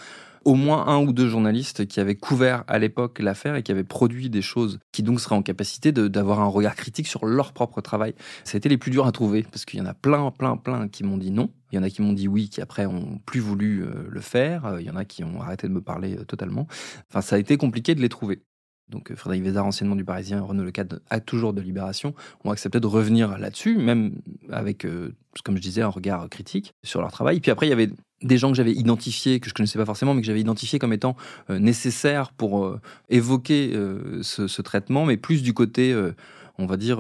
au 0.47 0.55
moins 0.55 0.87
un 0.87 0.99
ou 0.99 1.13
deux 1.13 1.29
journalistes 1.29 1.87
qui 1.87 1.99
avaient 1.99 2.15
couvert 2.15 2.63
à 2.69 2.79
l'époque 2.79 3.19
l'affaire 3.19 3.57
et 3.57 3.65
qui 3.65 3.73
avaient 3.73 3.83
produit 3.83 4.31
des 4.31 4.43
choses 4.43 4.79
qui 4.93 5.03
donc 5.03 5.21
seraient 5.21 5.35
en 5.35 5.43
capacité 5.43 5.91
d'avoir 5.91 6.41
un 6.41 6.47
regard 6.47 6.77
critique 6.77 7.09
sur 7.09 7.27
leur 7.27 7.53
propre 7.53 7.81
travail. 7.81 8.15
Ça 8.45 8.55
a 8.55 8.59
été 8.59 8.69
les 8.69 8.79
plus 8.79 8.93
durs 8.93 9.09
à 9.09 9.13
trouver 9.13 9.43
parce 9.43 9.65
qu'il 9.65 9.81
y 9.81 9.83
en 9.83 9.87
a 9.87 9.95
plein, 9.95 10.31
plein, 10.31 10.57
plein 10.57 10.87
qui 10.87 11.03
m'ont 11.03 11.19
dit 11.19 11.33
non. 11.33 11.51
Il 11.73 11.77
y 11.77 11.79
en 11.81 11.83
a 11.83 11.91
qui 11.91 12.01
m'ont 12.01 12.13
dit 12.13 12.29
oui, 12.29 12.49
qui 12.49 12.61
après 12.61 12.87
ont 12.87 13.21
plus 13.27 13.41
voulu 13.41 13.83
euh, 13.83 14.07
le 14.09 14.21
faire. 14.21 14.77
Il 14.79 14.87
y 14.87 14.91
en 14.91 14.95
a 14.95 15.05
qui 15.05 15.25
ont 15.25 15.41
arrêté 15.43 15.67
de 15.67 15.73
me 15.73 15.81
parler 15.81 16.17
euh, 16.17 16.25
totalement. 16.25 16.69
Enfin, 17.11 17.23
ça 17.23 17.35
a 17.35 17.39
été 17.41 17.57
compliqué 17.57 17.97
de 17.97 18.01
les 18.01 18.09
trouver 18.09 18.41
donc 18.89 19.11
euh, 19.11 19.17
Frédéric 19.17 19.45
Vézard, 19.45 19.67
anciennement 19.67 19.97
du 19.97 20.05
Parisien, 20.05 20.41
Renaud 20.41 20.65
Lecade, 20.65 21.01
a 21.11 21.21
toujours 21.21 21.53
de 21.53 21.61
Libération, 21.61 22.15
ont 22.45 22.51
accepté 22.51 22.81
de 22.81 22.87
revenir 22.87 23.39
là-dessus, 23.39 23.77
même 23.77 24.13
avec, 24.51 24.85
euh, 24.85 25.15
comme 25.45 25.57
je 25.57 25.63
disais, 25.63 25.83
un 25.83 25.89
regard 25.89 26.29
critique 26.29 26.75
sur 26.85 27.01
leur 27.01 27.11
travail. 27.11 27.41
Puis 27.41 27.51
après, 27.51 27.67
il 27.67 27.71
y 27.71 27.73
avait 27.73 27.91
des 28.23 28.39
gens 28.39 28.51
que 28.51 28.57
j'avais 28.57 28.73
identifiés, 28.73 29.41
que 29.41 29.49
je 29.49 29.55
connaissais 29.55 29.79
pas 29.79 29.85
forcément, 29.85 30.15
mais 30.15 30.21
que 30.21 30.27
j'avais 30.27 30.41
identifiés 30.41 30.79
comme 30.79 30.93
étant 30.93 31.17
euh, 31.51 31.59
nécessaires 31.59 32.33
pour 32.33 32.79
évoquer 33.09 33.73
ce, 34.23 34.63
traitement, 34.63 35.05
mais 35.05 35.17
plus 35.17 35.43
du 35.43 35.53
côté 35.53 35.95
on 36.59 36.65
va 36.65 36.79
dire, 36.79 36.99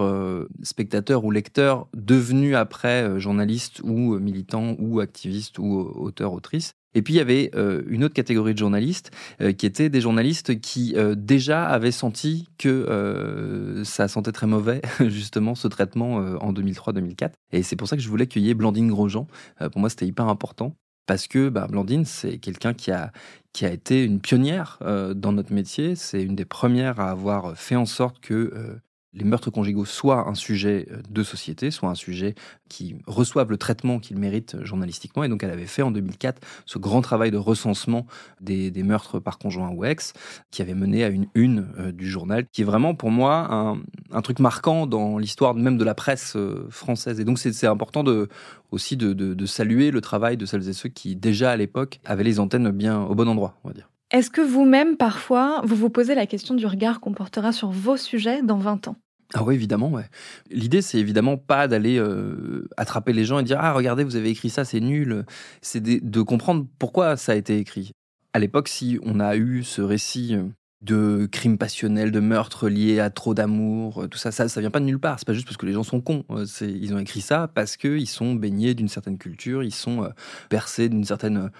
spectateur 0.62 1.24
ou 1.24 1.30
lecteur 1.30 1.88
devenu 1.94 2.54
après 2.54 3.18
journaliste 3.18 3.80
ou 3.82 4.18
militant 4.18 4.76
ou 4.78 5.00
activiste 5.00 5.58
ou 5.58 5.78
auteur, 5.94 6.32
autrice. 6.32 6.74
Et 6.96 7.02
puis 7.02 7.12
il 7.12 7.16
y 7.18 7.20
avait 7.20 7.50
euh, 7.54 7.82
une 7.88 8.04
autre 8.04 8.14
catégorie 8.14 8.54
de 8.54 8.58
journalistes 8.58 9.10
euh, 9.42 9.52
qui 9.52 9.66
étaient 9.66 9.90
des 9.90 10.00
journalistes 10.00 10.58
qui 10.60 10.94
euh, 10.96 11.14
déjà 11.14 11.66
avaient 11.66 11.92
senti 11.92 12.48
que 12.56 13.82
ça 13.84 14.08
sentait 14.08 14.32
très 14.32 14.46
mauvais 14.46 14.80
justement 15.00 15.54
ce 15.54 15.68
traitement 15.68 16.16
en 16.16 16.52
2003-2004. 16.54 17.32
Et 17.52 17.62
c'est 17.62 17.76
pour 17.76 17.86
ça 17.86 17.96
que 17.96 18.02
je 18.02 18.08
voulais 18.08 18.26
qu'il 18.26 18.52
Blandine 18.54 18.88
Grosjean. 18.88 19.26
pour 19.58 19.78
moi 19.78 19.90
c'était 19.90 20.06
hyper 20.06 20.28
important 20.28 20.74
parce 21.06 21.26
que 21.26 21.50
bah, 21.50 21.66
Blandine 21.70 22.06
c'est 22.06 22.38
quelqu'un 22.38 22.72
qui 22.72 22.90
a 22.90 23.12
qui 23.52 23.66
a 23.66 23.70
été 23.70 24.02
une 24.02 24.20
pionnière 24.20 24.78
dans 25.14 25.32
notre 25.32 25.52
métier. 25.52 25.96
C'est 25.96 26.22
une 26.22 26.34
des 26.34 26.46
premières 26.46 26.98
à 26.98 27.10
avoir 27.10 27.56
fait 27.58 27.76
en 27.76 27.86
sorte 27.86 28.20
que 28.20 28.78
les 29.16 29.24
meurtres 29.24 29.50
conjugaux 29.50 29.84
soient 29.84 30.28
un 30.28 30.34
sujet 30.34 30.86
euh, 30.90 31.00
de 31.08 31.22
société, 31.22 31.70
soit 31.70 31.88
un 31.88 31.94
sujet 31.94 32.34
qui 32.68 32.96
reçoive 33.06 33.50
le 33.50 33.56
traitement 33.56 33.98
qu'il 33.98 34.18
mérite 34.18 34.62
journalistiquement. 34.62 35.24
Et 35.24 35.28
donc, 35.28 35.42
elle 35.42 35.50
avait 35.50 35.66
fait 35.66 35.82
en 35.82 35.90
2004 35.90 36.40
ce 36.66 36.78
grand 36.78 37.00
travail 37.00 37.30
de 37.30 37.36
recensement 37.36 38.06
des, 38.40 38.70
meurtres 38.82 39.18
par 39.18 39.38
conjoint 39.38 39.70
ou 39.70 39.84
ex, 39.84 40.12
qui 40.50 40.62
avait 40.62 40.74
mené 40.74 41.02
à 41.02 41.08
une 41.08 41.26
une 41.34 41.66
euh, 41.78 41.92
du 41.92 42.08
journal, 42.08 42.46
qui 42.52 42.62
est 42.62 42.64
vraiment 42.64 42.94
pour 42.94 43.10
moi 43.10 43.48
un, 43.50 43.80
un 44.12 44.22
truc 44.22 44.38
marquant 44.38 44.86
dans 44.86 45.18
l'histoire 45.18 45.54
même 45.54 45.78
de 45.78 45.84
la 45.84 45.94
presse 45.94 46.36
euh, 46.36 46.66
française. 46.70 47.18
Et 47.18 47.24
donc, 47.24 47.38
c'est 47.38 47.66
important 47.66 48.04
de, 48.04 48.28
aussi 48.70 48.96
de, 48.96 49.12
de, 49.12 49.34
de 49.34 49.46
saluer 49.46 49.90
le 49.90 50.00
travail 50.00 50.36
de 50.36 50.46
celles 50.46 50.68
et 50.68 50.72
ceux 50.72 50.88
qui, 50.88 51.16
déjà 51.16 51.50
à 51.50 51.56
l'époque, 51.56 52.00
avaient 52.04 52.24
les 52.24 52.38
antennes 52.38 52.70
bien 52.70 53.02
au 53.02 53.14
bon 53.14 53.28
endroit, 53.28 53.58
on 53.64 53.68
va 53.68 53.74
dire. 53.74 53.88
Est-ce 54.12 54.30
que 54.30 54.40
vous-même, 54.40 54.96
parfois, 54.96 55.62
vous 55.64 55.74
vous 55.74 55.90
posez 55.90 56.14
la 56.14 56.26
question 56.26 56.54
du 56.54 56.64
regard 56.64 57.00
qu'on 57.00 57.12
portera 57.12 57.50
sur 57.50 57.70
vos 57.70 57.96
sujets 57.96 58.40
dans 58.40 58.58
20 58.58 58.88
ans? 58.88 58.96
Ah 59.34 59.42
oui, 59.42 59.54
évidemment, 59.54 59.90
ouais. 59.90 60.08
L'idée, 60.50 60.82
c'est 60.82 60.98
évidemment 60.98 61.36
pas 61.36 61.66
d'aller 61.66 61.98
euh, 61.98 62.68
attraper 62.76 63.12
les 63.12 63.24
gens 63.24 63.40
et 63.40 63.42
dire 63.42 63.58
ah 63.60 63.72
regardez, 63.72 64.04
vous 64.04 64.16
avez 64.16 64.30
écrit 64.30 64.50
ça, 64.50 64.64
c'est 64.64 64.80
nul. 64.80 65.24
C'est 65.62 65.82
de, 65.82 66.22
comprendre 66.22 66.66
pourquoi 66.78 67.16
ça 67.16 67.32
a 67.32 67.34
été 67.34 67.58
écrit. 67.58 67.92
À 68.32 68.38
l'époque, 68.38 68.68
si 68.68 68.98
on 69.02 69.18
a 69.18 69.36
eu 69.36 69.64
ce 69.64 69.82
récit 69.82 70.36
de 70.82 71.28
crimes 71.32 71.58
passionnels, 71.58 72.12
de 72.12 72.20
meurtres 72.20 72.68
liés 72.68 73.00
à 73.00 73.10
trop 73.10 73.34
d'amour, 73.34 74.04
euh, 74.04 74.08
tout 74.08 74.18
ça, 74.18 74.30
ça, 74.30 74.48
ça 74.48 74.60
vient 74.60 74.70
pas 74.70 74.80
de 74.80 74.84
nulle 74.84 75.00
part. 75.00 75.18
C'est 75.18 75.26
pas 75.26 75.32
juste 75.32 75.46
parce 75.46 75.56
que 75.56 75.66
les 75.66 75.72
gens 75.72 75.82
sont 75.82 76.00
cons. 76.00 76.24
Euh, 76.30 76.46
ils 76.60 76.94
ont 76.94 76.98
écrit 76.98 77.20
ça 77.20 77.48
parce 77.52 77.76
qu'ils 77.76 78.08
sont 78.08 78.34
baignés 78.34 78.74
d'une 78.74 78.88
certaine 78.88 79.18
culture, 79.18 79.64
ils 79.64 79.74
sont 79.74 80.08
percés 80.48 80.88
d'une 80.88 81.04
certaine 81.04 81.50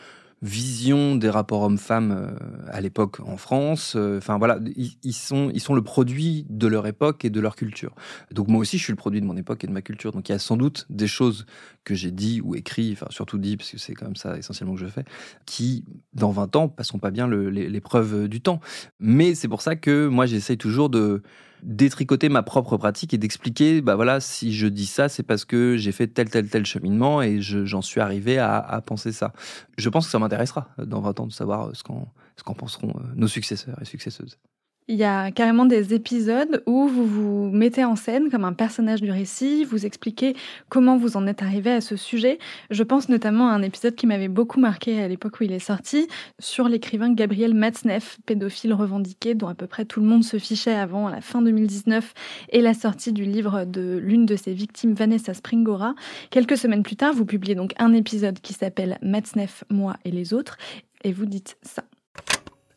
vision 0.42 1.16
des 1.16 1.30
rapports 1.30 1.62
hommes-femmes 1.62 2.12
euh, 2.12 2.70
à 2.70 2.80
l'époque 2.80 3.20
en 3.20 3.36
France. 3.36 3.94
Euh, 3.96 4.18
enfin 4.18 4.38
voilà, 4.38 4.58
ils, 4.76 5.12
sont, 5.12 5.50
ils 5.54 5.60
sont 5.60 5.74
le 5.74 5.82
produit 5.82 6.46
de 6.50 6.66
leur 6.66 6.86
époque 6.86 7.24
et 7.24 7.30
de 7.30 7.40
leur 7.40 7.56
culture. 7.56 7.94
Donc 8.30 8.48
moi 8.48 8.60
aussi, 8.60 8.78
je 8.78 8.84
suis 8.84 8.92
le 8.92 8.98
produit 8.98 9.20
de 9.20 9.26
mon 9.26 9.36
époque 9.36 9.64
et 9.64 9.66
de 9.66 9.72
ma 9.72 9.82
culture. 9.82 10.12
Donc 10.12 10.28
il 10.28 10.32
y 10.32 10.34
a 10.34 10.38
sans 10.38 10.56
doute 10.56 10.86
des 10.90 11.06
choses 11.06 11.46
que 11.84 11.94
j'ai 11.94 12.10
dit 12.10 12.40
ou 12.42 12.54
écrit, 12.54 12.92
enfin 12.92 13.06
surtout 13.10 13.38
dit, 13.38 13.56
parce 13.56 13.70
que 13.70 13.78
c'est 13.78 13.94
quand 13.94 14.06
même 14.06 14.16
ça 14.16 14.36
essentiellement 14.36 14.74
que 14.74 14.80
je 14.80 14.86
fais, 14.86 15.04
qui 15.46 15.84
dans 16.12 16.30
20 16.30 16.56
ans 16.56 16.68
passeront 16.68 16.98
pas 16.98 17.10
bien 17.10 17.28
l'épreuve 17.28 18.28
du 18.28 18.40
temps. 18.40 18.60
Mais 19.00 19.34
c'est 19.34 19.48
pour 19.48 19.62
ça 19.62 19.76
que 19.76 20.06
moi 20.06 20.26
j'essaye 20.26 20.58
toujours 20.58 20.90
de 20.90 21.22
détricoter 21.62 22.28
ma 22.28 22.42
propre 22.42 22.76
pratique 22.76 23.14
et 23.14 23.18
d'expliquer, 23.18 23.80
bah 23.80 23.96
voilà, 23.96 24.20
si 24.20 24.54
je 24.54 24.66
dis 24.66 24.86
ça, 24.86 25.08
c'est 25.08 25.22
parce 25.22 25.44
que 25.44 25.76
j'ai 25.76 25.92
fait 25.92 26.06
tel, 26.06 26.28
tel, 26.30 26.48
tel 26.48 26.66
cheminement 26.66 27.22
et 27.22 27.40
j'en 27.40 27.82
suis 27.82 28.00
arrivé 28.00 28.38
à, 28.38 28.58
à, 28.58 28.80
penser 28.80 29.12
ça. 29.12 29.32
Je 29.78 29.88
pense 29.88 30.06
que 30.06 30.10
ça 30.10 30.18
m'intéressera 30.18 30.68
dans 30.78 31.00
20 31.00 31.20
ans 31.20 31.26
de 31.26 31.32
savoir 31.32 31.74
ce 31.74 31.82
qu'en 31.82 32.12
ce 32.36 32.42
qu'en 32.42 32.54
penseront 32.54 32.90
euh, 32.96 33.02
nos 33.14 33.28
successeurs 33.28 33.80
et 33.80 33.84
successeuses. 33.84 34.38
Il 34.88 34.94
y 34.94 35.02
a 35.02 35.32
carrément 35.32 35.66
des 35.66 35.94
épisodes 35.94 36.62
où 36.64 36.86
vous 36.86 37.06
vous 37.06 37.50
mettez 37.50 37.84
en 37.84 37.96
scène 37.96 38.30
comme 38.30 38.44
un 38.44 38.52
personnage 38.52 39.02
du 39.02 39.10
récit, 39.10 39.64
vous 39.64 39.84
expliquez 39.84 40.36
comment 40.68 40.96
vous 40.96 41.16
en 41.16 41.26
êtes 41.26 41.42
arrivé 41.42 41.72
à 41.72 41.80
ce 41.80 41.96
sujet. 41.96 42.38
Je 42.70 42.84
pense 42.84 43.08
notamment 43.08 43.48
à 43.48 43.52
un 43.52 43.62
épisode 43.62 43.96
qui 43.96 44.06
m'avait 44.06 44.28
beaucoup 44.28 44.60
marqué 44.60 45.02
à 45.02 45.08
l'époque 45.08 45.40
où 45.40 45.42
il 45.42 45.50
est 45.50 45.58
sorti, 45.58 46.06
sur 46.38 46.68
l'écrivain 46.68 47.12
Gabriel 47.12 47.52
Matzneff, 47.52 48.18
pédophile 48.26 48.74
revendiqué, 48.74 49.34
dont 49.34 49.48
à 49.48 49.54
peu 49.54 49.66
près 49.66 49.86
tout 49.86 49.98
le 49.98 50.06
monde 50.06 50.22
se 50.22 50.38
fichait 50.38 50.76
avant 50.76 51.08
la 51.08 51.20
fin 51.20 51.42
2019 51.42 52.14
et 52.50 52.60
la 52.60 52.72
sortie 52.72 53.12
du 53.12 53.24
livre 53.24 53.64
de 53.64 53.98
l'une 54.00 54.24
de 54.24 54.36
ses 54.36 54.52
victimes, 54.52 54.94
Vanessa 54.94 55.34
Springora. 55.34 55.96
Quelques 56.30 56.56
semaines 56.56 56.84
plus 56.84 56.94
tard, 56.94 57.12
vous 57.12 57.26
publiez 57.26 57.56
donc 57.56 57.72
un 57.78 57.92
épisode 57.92 58.38
qui 58.38 58.52
s'appelle 58.52 58.98
Matzneff, 59.02 59.64
moi 59.68 59.96
et 60.04 60.12
les 60.12 60.32
autres, 60.32 60.58
et 61.02 61.12
vous 61.12 61.26
dites 61.26 61.56
ça 61.62 61.82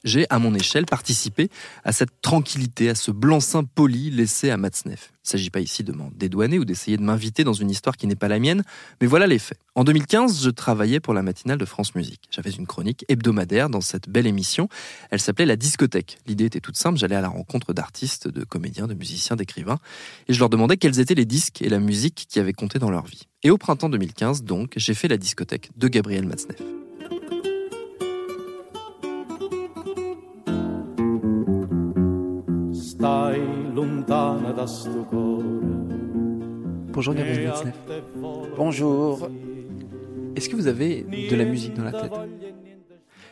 j'ai, 0.04 0.26
à 0.30 0.40
mon 0.40 0.54
échelle, 0.54 0.86
participé 0.86 1.50
à 1.84 1.92
cette 1.92 2.22
tranquillité, 2.22 2.90
à 2.90 2.96
ce 2.96 3.12
blanc-seing 3.12 3.64
poli 3.64 4.10
laissé 4.10 4.50
à 4.50 4.58
Matzneff. 4.58 5.12
Il 5.12 5.28
ne 5.28 5.32
s'agit 5.32 5.50
pas 5.50 5.60
ici 5.60 5.84
de 5.84 5.92
m'en 5.92 6.10
dédouaner 6.16 6.58
ou 6.58 6.66
d'essayer 6.66 6.98
de 6.98 7.04
m'inviter 7.04 7.44
dans 7.44 7.54
une 7.54 7.70
histoire 7.70 7.98
qui 7.98 8.08
n'est 8.08 8.16
pas 8.16 8.28
la 8.28 8.40
mienne, 8.40 8.64
mais 9.02 9.08
voilà 9.08 9.28
les 9.28 9.38
faits. 9.38 9.60
En 9.76 9.84
2015, 9.84 10.44
je 10.44 10.50
travaillais 10.50 11.00
pour 11.00 11.14
la 11.14 11.22
matinale 11.22 11.58
de 11.58 11.66
France 11.66 11.94
Musique. 11.96 12.22
J'avais 12.32 12.50
une 12.50 12.66
chronique 12.66 13.06
hebdomadaire 13.10 13.70
dans 13.70 13.82
cette 13.82 14.10
belle 14.10 14.28
émission. 14.28 14.70
Elle 15.12 15.20
s'appelait 15.20 15.46
La 15.46 15.56
discothèque. 15.56 16.18
L'idée 16.26 16.46
était 16.46 16.60
toute 16.60 16.78
simple, 16.78 16.98
j'allais 16.98 17.16
à 17.16 17.22
la 17.22 17.30
rencontre 17.30 17.74
d'artistes, 17.74 18.28
de 18.28 18.44
comédiens, 18.44 18.88
de 18.88 18.94
musiciens, 18.94 19.36
d'écrivains, 19.36 19.80
et 20.28 20.34
je 20.34 20.40
leur 20.40 20.50
demandais 20.50 20.78
quels 20.78 21.00
étaient 21.00 21.16
les 21.16 21.26
disques 21.26 21.62
et 21.62 21.70
la 21.70 21.80
musique 21.80 22.26
qui 22.28 22.40
avaient 22.40 22.54
compté 22.54 22.80
dans 22.80 22.90
leur 22.90 23.06
vie. 23.06 23.28
Et 23.44 23.52
au 23.52 23.58
printemps 23.58 23.90
2015, 23.90 24.44
donc, 24.44 24.74
j'ai 24.76 24.94
fait 24.94 25.08
la 25.08 25.18
discothèque 25.18 25.70
de 25.78 25.88
Gabriel 25.88 26.26
Matzneff. 26.26 26.79
Bonjour 36.92 37.14
Gabriel. 37.14 37.54
Bonjour. 38.58 39.30
Est-ce 40.36 40.50
que 40.50 40.56
vous 40.56 40.68
avez 40.68 41.04
de 41.04 41.36
la 41.36 41.46
musique 41.46 41.74
dans 41.76 41.84
la 41.84 41.92
tête? 41.92 42.12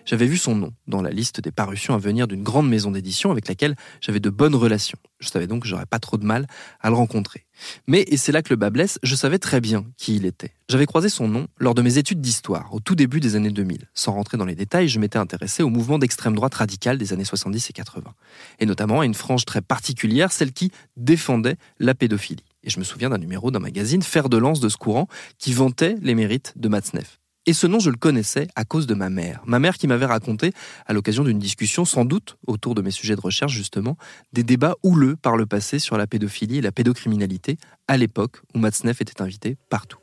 J'avais 0.07 0.25
vu 0.25 0.37
son 0.37 0.55
nom 0.55 0.71
dans 0.87 1.01
la 1.01 1.11
liste 1.11 1.41
des 1.41 1.51
parutions 1.51 1.93
à 1.93 1.97
venir 1.97 2.27
d'une 2.27 2.41
grande 2.41 2.69
maison 2.69 2.91
d'édition 2.91 3.29
avec 3.29 3.47
laquelle 3.49 3.75
j'avais 3.99 4.21
de 4.21 4.29
bonnes 4.29 4.55
relations. 4.55 4.97
Je 5.19 5.27
savais 5.27 5.47
donc 5.47 5.63
que 5.63 5.67
j'aurais 5.67 5.85
pas 5.85 5.99
trop 5.99 6.15
de 6.17 6.25
mal 6.25 6.47
à 6.79 6.89
le 6.89 6.95
rencontrer. 6.95 7.45
Mais, 7.87 8.05
et 8.07 8.15
c'est 8.15 8.31
là 8.31 8.41
que 8.41 8.49
le 8.49 8.55
bas 8.55 8.69
blesse, 8.69 8.99
je 9.03 9.15
savais 9.15 9.37
très 9.37 9.59
bien 9.59 9.85
qui 9.97 10.15
il 10.15 10.25
était. 10.25 10.53
J'avais 10.69 10.85
croisé 10.85 11.09
son 11.09 11.27
nom 11.27 11.47
lors 11.57 11.75
de 11.75 11.81
mes 11.81 11.97
études 11.97 12.21
d'histoire, 12.21 12.73
au 12.73 12.79
tout 12.79 12.95
début 12.95 13.19
des 13.19 13.35
années 13.35 13.51
2000. 13.51 13.89
Sans 13.93 14.13
rentrer 14.13 14.37
dans 14.37 14.45
les 14.45 14.55
détails, 14.55 14.87
je 14.87 14.99
m'étais 14.99 15.19
intéressé 15.19 15.61
au 15.61 15.69
mouvement 15.69 15.99
d'extrême 15.99 16.35
droite 16.35 16.55
radicale 16.55 16.97
des 16.97 17.11
années 17.11 17.25
70 17.25 17.69
et 17.69 17.73
80. 17.73 18.13
Et 18.59 18.65
notamment 18.65 19.01
à 19.01 19.05
une 19.05 19.13
frange 19.13 19.43
très 19.43 19.61
particulière, 19.61 20.31
celle 20.31 20.53
qui 20.53 20.71
défendait 20.95 21.57
la 21.79 21.95
pédophilie. 21.95 22.45
Et 22.63 22.69
je 22.69 22.79
me 22.79 22.85
souviens 22.85 23.09
d'un 23.09 23.17
numéro 23.17 23.51
d'un 23.51 23.59
magazine, 23.59 24.01
Fer 24.01 24.29
de 24.29 24.37
lance 24.37 24.61
de 24.61 24.69
ce 24.69 24.77
courant, 24.77 25.07
qui 25.37 25.51
vantait 25.51 25.95
les 26.01 26.15
mérites 26.15 26.53
de 26.55 26.69
Matzneff. 26.69 27.19
Et 27.49 27.53
ce 27.53 27.65
nom, 27.65 27.79
je 27.79 27.89
le 27.89 27.95
connaissais 27.95 28.49
à 28.57 28.65
cause 28.65 28.87
de 28.87 28.93
ma 28.93 29.09
mère. 29.09 29.41
Ma 29.45 29.59
mère 29.59 29.77
qui 29.77 29.87
m'avait 29.87 30.05
raconté, 30.05 30.51
à 30.85 30.91
l'occasion 30.91 31.23
d'une 31.23 31.39
discussion, 31.39 31.85
sans 31.85 32.03
doute 32.03 32.37
autour 32.45 32.75
de 32.75 32.81
mes 32.81 32.91
sujets 32.91 33.15
de 33.15 33.21
recherche 33.21 33.53
justement, 33.53 33.95
des 34.33 34.43
débats 34.43 34.75
houleux 34.83 35.15
par 35.15 35.37
le 35.37 35.45
passé 35.45 35.79
sur 35.79 35.97
la 35.97 36.07
pédophilie 36.07 36.57
et 36.57 36.61
la 36.61 36.73
pédocriminalité, 36.73 37.57
à 37.87 37.95
l'époque 37.95 38.41
où 38.53 38.59
Matzneff 38.59 38.99
était 38.99 39.21
invité 39.21 39.55
partout. 39.69 39.97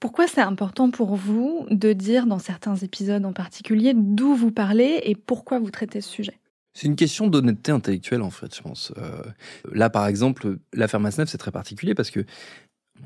Pourquoi 0.00 0.26
c'est 0.26 0.40
important 0.40 0.90
pour 0.90 1.14
vous 1.14 1.66
de 1.70 1.92
dire 1.92 2.26
dans 2.26 2.38
certains 2.38 2.76
épisodes 2.76 3.26
en 3.26 3.34
particulier 3.34 3.92
d'où 3.94 4.34
vous 4.34 4.50
parlez 4.50 5.00
et 5.04 5.14
pourquoi 5.14 5.58
vous 5.58 5.70
traitez 5.70 6.00
ce 6.00 6.08
sujet? 6.08 6.40
C'est 6.72 6.86
une 6.86 6.96
question 6.96 7.26
d'honnêteté 7.26 7.70
intellectuelle 7.70 8.22
en 8.22 8.30
fait, 8.30 8.56
je 8.56 8.62
pense. 8.62 8.92
Euh, 8.96 9.22
là, 9.70 9.90
par 9.90 10.06
exemple, 10.06 10.56
l'affaire 10.72 11.00
Matzneff, 11.00 11.28
c'est 11.28 11.38
très 11.38 11.52
particulier 11.52 11.94
parce 11.94 12.10
que 12.10 12.24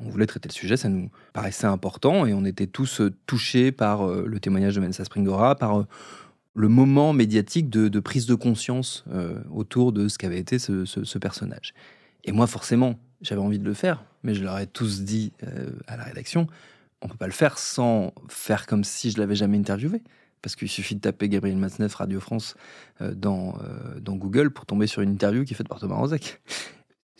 on 0.01 0.09
voulait 0.09 0.27
traiter 0.27 0.49
le 0.49 0.53
sujet, 0.53 0.77
ça 0.77 0.89
nous 0.89 1.09
paraissait 1.33 1.67
important 1.67 2.25
et 2.25 2.33
on 2.33 2.45
était 2.45 2.67
tous 2.67 3.01
euh, 3.01 3.11
touchés 3.25 3.71
par 3.71 4.07
euh, 4.07 4.25
le 4.27 4.39
témoignage 4.39 4.75
de 4.75 4.81
Mensa 4.81 5.03
Springora, 5.03 5.55
par 5.55 5.79
euh, 5.79 5.87
le 6.55 6.67
moment 6.67 7.13
médiatique 7.13 7.69
de, 7.69 7.99
prise 7.99 8.25
de 8.25 8.35
conscience 8.35 9.05
autour 9.49 9.93
de 9.93 10.09
ce 10.09 10.17
qu'avait 10.17 10.39
été 10.39 10.59
ce, 10.59 11.17
personnage. 11.17 11.73
Et 12.25 12.33
moi, 12.33 12.47
forcément, 12.47 12.99
j'avais 13.21 13.39
envie 13.39 13.59
de 13.59 13.63
le 13.63 13.73
faire, 13.73 14.03
mais 14.23 14.33
je 14.33 14.43
leur 14.43 14.57
ai 14.59 14.67
tous 14.67 15.03
dit 15.03 15.31
à 15.87 15.95
la 15.95 16.03
rédaction, 16.03 16.47
on 17.01 17.07
peut 17.07 17.15
pas 17.15 17.27
le 17.27 17.33
faire 17.33 17.59
sans 17.59 18.13
faire 18.27 18.65
comme 18.65 18.83
si 18.83 19.11
je 19.11 19.19
l'avais 19.19 19.35
jamais 19.35 19.57
interviewé. 19.57 20.01
Parce 20.41 20.55
qu'il 20.55 20.67
suffit 20.67 20.95
de 20.95 21.01
taper 21.01 21.29
Gabriel 21.29 21.57
Matzneff 21.57 21.95
Radio 21.95 22.19
France 22.19 22.55
dans, 22.99 23.57
dans 24.01 24.15
Google 24.15 24.49
pour 24.49 24.65
tomber 24.65 24.87
sur 24.87 25.01
une 25.01 25.11
interview 25.11 25.45
qui 25.45 25.53
est 25.53 25.57
faite 25.57 25.69
par 25.69 25.79
Thomas 25.79 25.95
Rozek 25.95 26.41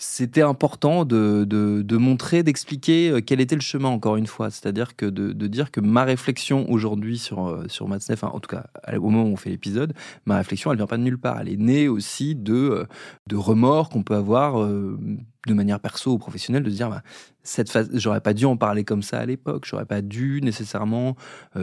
c'était 0.02 0.42
important 0.42 1.04
de, 1.04 1.98
montrer, 1.98 2.42
d'expliquer 2.42 3.10
euh, 3.10 3.22
quel 3.22 3.42
était 3.42 3.56
le 3.56 3.62
chemin, 3.62 3.90
encore 3.90 4.16
une 4.16 4.28
fois. 4.28 4.50
C'est-à-dire 4.50 4.96
que 4.96 5.06
de, 5.06 5.34
de, 5.34 5.48
dire 5.48 5.72
que 5.72 5.82
ma 5.82 6.06
réflexion 6.06 6.72
aujourd'hui 6.72 7.18
sur, 7.18 7.48
euh, 7.48 7.66
sur 7.68 7.90
Matzneff, 7.90 8.24
en 8.24 8.40
tout 8.40 8.48
cas 8.56 8.68
au 8.96 9.10
moment 9.10 9.24
où 9.24 9.34
on 9.34 9.36
fait 9.36 9.50
l'épisode, 9.50 9.94
ma 10.26 10.38
réflexion, 10.38 10.72
elle 10.72 10.78
vient 10.78 10.88
pas 10.88 10.98
de 10.98 11.04
nulle 11.04 11.20
part. 11.20 11.42
Elle 11.42 11.50
est 11.50 11.58
née 11.58 11.90
aussi 11.90 12.34
de, 12.34 12.54
euh, 12.54 12.86
de 13.28 13.36
remords 13.36 13.90
qu'on 13.90 14.04
peut 14.04 14.16
avoir 14.16 14.66
de 15.48 15.54
manière 15.54 15.80
perso 15.80 16.12
ou 16.12 16.18
professionnelle, 16.18 16.64
de 16.64 16.70
se 16.70 16.76
dire, 16.76 16.90
bah, 16.90 17.02
cette 17.44 17.70
phase, 17.70 17.90
j'aurais 17.94 18.22
pas 18.22 18.34
dû 18.34 18.46
en 18.46 18.58
parler 18.58 18.84
comme 18.84 19.02
ça 19.02 19.20
à 19.20 19.26
l'époque, 19.26 19.66
j'aurais 19.66 19.86
pas 19.86 20.02
dû 20.02 20.42
nécessairement 20.42 21.16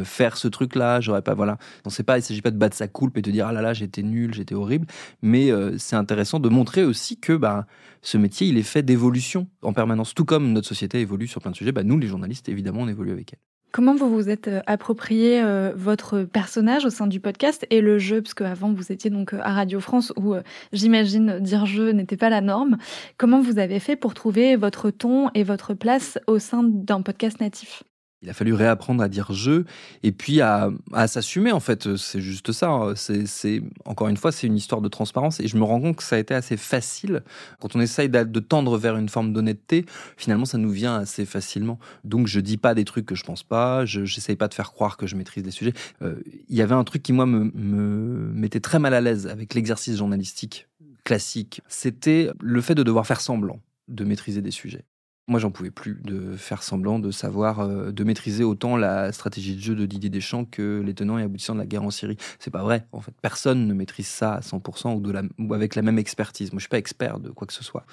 faire 0.05 0.37
ce 0.37 0.49
truc-là, 0.49 1.01
j'aurais 1.01 1.23
pas, 1.23 1.35
voilà. 1.35 1.59
On 1.85 1.91
sait 1.91 2.03
pas, 2.03 2.19
il 2.19 2.23
s'agit 2.23 2.43
pas 2.43 2.51
de 2.51 2.57
battre 2.59 2.77
sa 2.77 2.89
coulpe 2.89 3.19
et 3.19 3.23
de 3.23 3.31
dire, 3.31 3.47
ah 3.47 3.53
là 3.53 3.61
là, 3.61 3.75
j'étais 3.75 4.03
nul, 4.03 4.35
j'étais 4.35 4.55
horrible, 4.55 4.87
mais 5.23 5.51
c'est 5.79 5.97
intéressant 5.97 6.41
de 6.41 6.49
montrer 6.49 6.85
aussi 6.85 7.21
que, 7.21 7.35
bah, 7.35 7.67
ce 8.03 8.17
métier, 8.19 8.47
il 8.49 8.57
est 8.57 8.63
fait 8.63 8.83
d'évolution 8.83 9.49
en 9.63 9.73
permanence. 9.73 10.15
Tout 10.15 10.25
comme 10.25 10.53
notre 10.53 10.69
société 10.69 11.01
évolue 11.01 11.29
sur 11.29 11.43
plein 11.43 11.51
de 11.51 11.57
sujets, 11.57 11.73
bah, 11.73 11.85
nous, 11.85 11.99
les 11.99 12.09
journalistes, 12.09 12.49
évidemment, 12.49 12.81
on 12.81 12.89
évolue 12.89 13.13
avec 13.13 13.35
elle. 13.35 13.56
Comment 13.77 13.95
vous 13.95 14.09
vous 14.09 14.31
êtes 14.31 14.49
euh, 14.49 14.63
approprié 14.65 15.43
euh, 15.43 15.75
votre 15.77 16.23
personnage 16.23 16.87
au 16.87 16.89
sein 16.89 17.07
du 17.07 17.21
podcast 17.21 17.67
et 17.69 17.83
le 17.83 17.99
jeu, 17.99 18.23
parce 18.23 18.33
qu'avant 18.33 18.73
vous 18.73 18.91
étiez 18.91 19.11
donc 19.11 19.35
euh, 19.35 19.41
à 19.43 19.53
Radio 19.53 19.81
France 19.81 20.15
où 20.17 20.35
j'imagine 20.73 21.41
dire 21.41 21.67
jeu 21.67 21.91
n'était 21.91 22.17
pas 22.17 22.31
la 22.31 22.41
norme. 22.41 22.79
Comment 23.19 23.43
vous 23.43 23.59
avez 23.59 23.79
fait 23.79 23.95
pour 23.95 24.15
trouver 24.15 24.57
votre 24.57 24.89
ton 24.89 25.29
et 25.35 25.43
votre 25.43 25.75
place 25.75 26.19
au 26.27 26.39
sein 26.39 26.63
d'un 26.65 27.03
podcast 27.03 27.39
natif? 27.39 27.83
Il 28.27 28.31
a 28.31 28.33
fallu 28.33 28.55
réapprendre 28.55 29.05
à 29.05 29.09
dire 29.09 29.33
je 29.33 29.63
et 30.03 30.11
puis 30.11 30.41
à, 30.41 30.71
s'assumer 31.07 31.53
en 31.53 31.61
fait. 31.61 31.97
C'est 31.97 32.21
juste 32.21 32.51
ça. 32.51 32.69
Hein. 32.69 32.95
C'est 32.97 33.63
encore 33.85 34.09
une 34.09 34.17
fois, 34.17 34.33
c'est 34.33 34.49
une 34.49 34.57
histoire 34.57 34.81
de 34.81 34.89
transparence 34.89 35.39
et 35.39 35.47
je 35.47 35.57
me 35.57 35.63
rends 35.63 35.81
compte 35.81 35.97
que 35.97 36.03
ça 36.03 36.17
a 36.17 36.19
été 36.19 36.35
assez 36.35 36.57
facile 36.57 37.23
quand 37.61 37.77
on 37.77 37.81
essaye 37.81 38.09
de 38.09 38.41
tendre 38.41 38.77
vers 38.79 38.97
une 38.97 39.09
forme 39.09 39.33
d'honnêteté. 39.33 39.87
Finalement, 40.17 40.45
ça 40.45 40.59
nous 40.59 40.71
vient 40.71 40.97
assez 40.97 41.25
facilement. 41.25 41.79
Donc, 42.03 42.27
je 42.27 42.41
dis 42.41 42.57
pas 42.57 42.75
des 42.75 42.85
trucs 42.85 43.07
que 43.07 43.15
je 43.15 43.23
pense 43.23 43.45
pas. 43.45 43.85
Je 43.85 44.01
n'essaye 44.01 44.35
pas 44.35 44.49
de 44.49 44.55
faire 44.55 44.73
croire 44.73 44.97
que 44.97 45.07
je 45.07 45.15
maîtrise 45.15 45.45
des 45.45 45.53
sujets. 45.53 45.73
Euh, 46.03 46.17
il 46.49 46.57
y 46.57 46.63
avait 46.63 46.75
un 46.75 46.83
truc 46.83 47.05
qui 47.05 47.13
moi 47.13 47.27
me, 47.27 47.53
me 47.55 48.33
mettait 48.33 48.59
très 48.59 48.81
mal 48.81 48.93
à 48.93 49.01
l'aise 49.01 49.29
avec 49.29 49.55
l'exercice 49.55 49.97
journalistique 49.97 50.67
classique. 51.05 51.63
C'était 51.69 52.31
le 52.41 52.61
fait 52.61 52.75
de 52.75 52.83
devoir 52.83 53.07
faire 53.07 53.21
semblant 53.21 53.61
de 53.87 54.05
maîtriser 54.05 54.43
des 54.43 54.51
sujets. 54.51 54.85
Moi, 55.29 55.41
j'en 55.41 55.51
pouvais 55.51 55.73
plus 55.73 55.99
de 56.05 56.37
faire 56.37 56.63
semblant 56.63 57.01
de 57.01 57.11
savoir, 57.11 57.59
euh, 57.59 57.91
de 57.91 58.05
maîtriser 58.05 58.45
autant 58.45 58.77
la 58.77 59.11
stratégie 59.11 59.57
de 59.57 59.61
jeu 59.61 59.75
de 59.75 59.85
Didier 59.85 60.09
Deschamps 60.09 60.45
que 60.45 60.81
les 60.87 60.95
tenants 60.95 61.19
et 61.19 61.25
aboutissants 61.25 61.55
de 61.55 61.59
la 61.59 61.67
guerre 61.67 61.83
en 61.83 61.91
Syrie. 61.91 62.17
C'est 62.39 62.53
pas 62.53 62.63
vrai. 62.63 62.87
En 62.93 63.01
fait, 63.01 63.13
personne 63.23 63.67
ne 63.67 63.75
maîtrise 63.75 64.07
ça 64.07 64.35
à 64.35 64.41
100% 64.41 64.95
ou, 64.95 65.45
ou 65.45 65.55
avec 65.55 65.75
la 65.75 65.83
même 65.83 65.99
expertise. 65.99 66.53
Moi, 66.53 66.61
je 66.61 66.63
suis 66.63 66.69
pas 66.69 66.79
expert 66.79 67.19
de 67.19 67.31
quoi 67.31 67.45
que 67.49 67.55
ce 67.55 67.65
soit. 67.65 67.85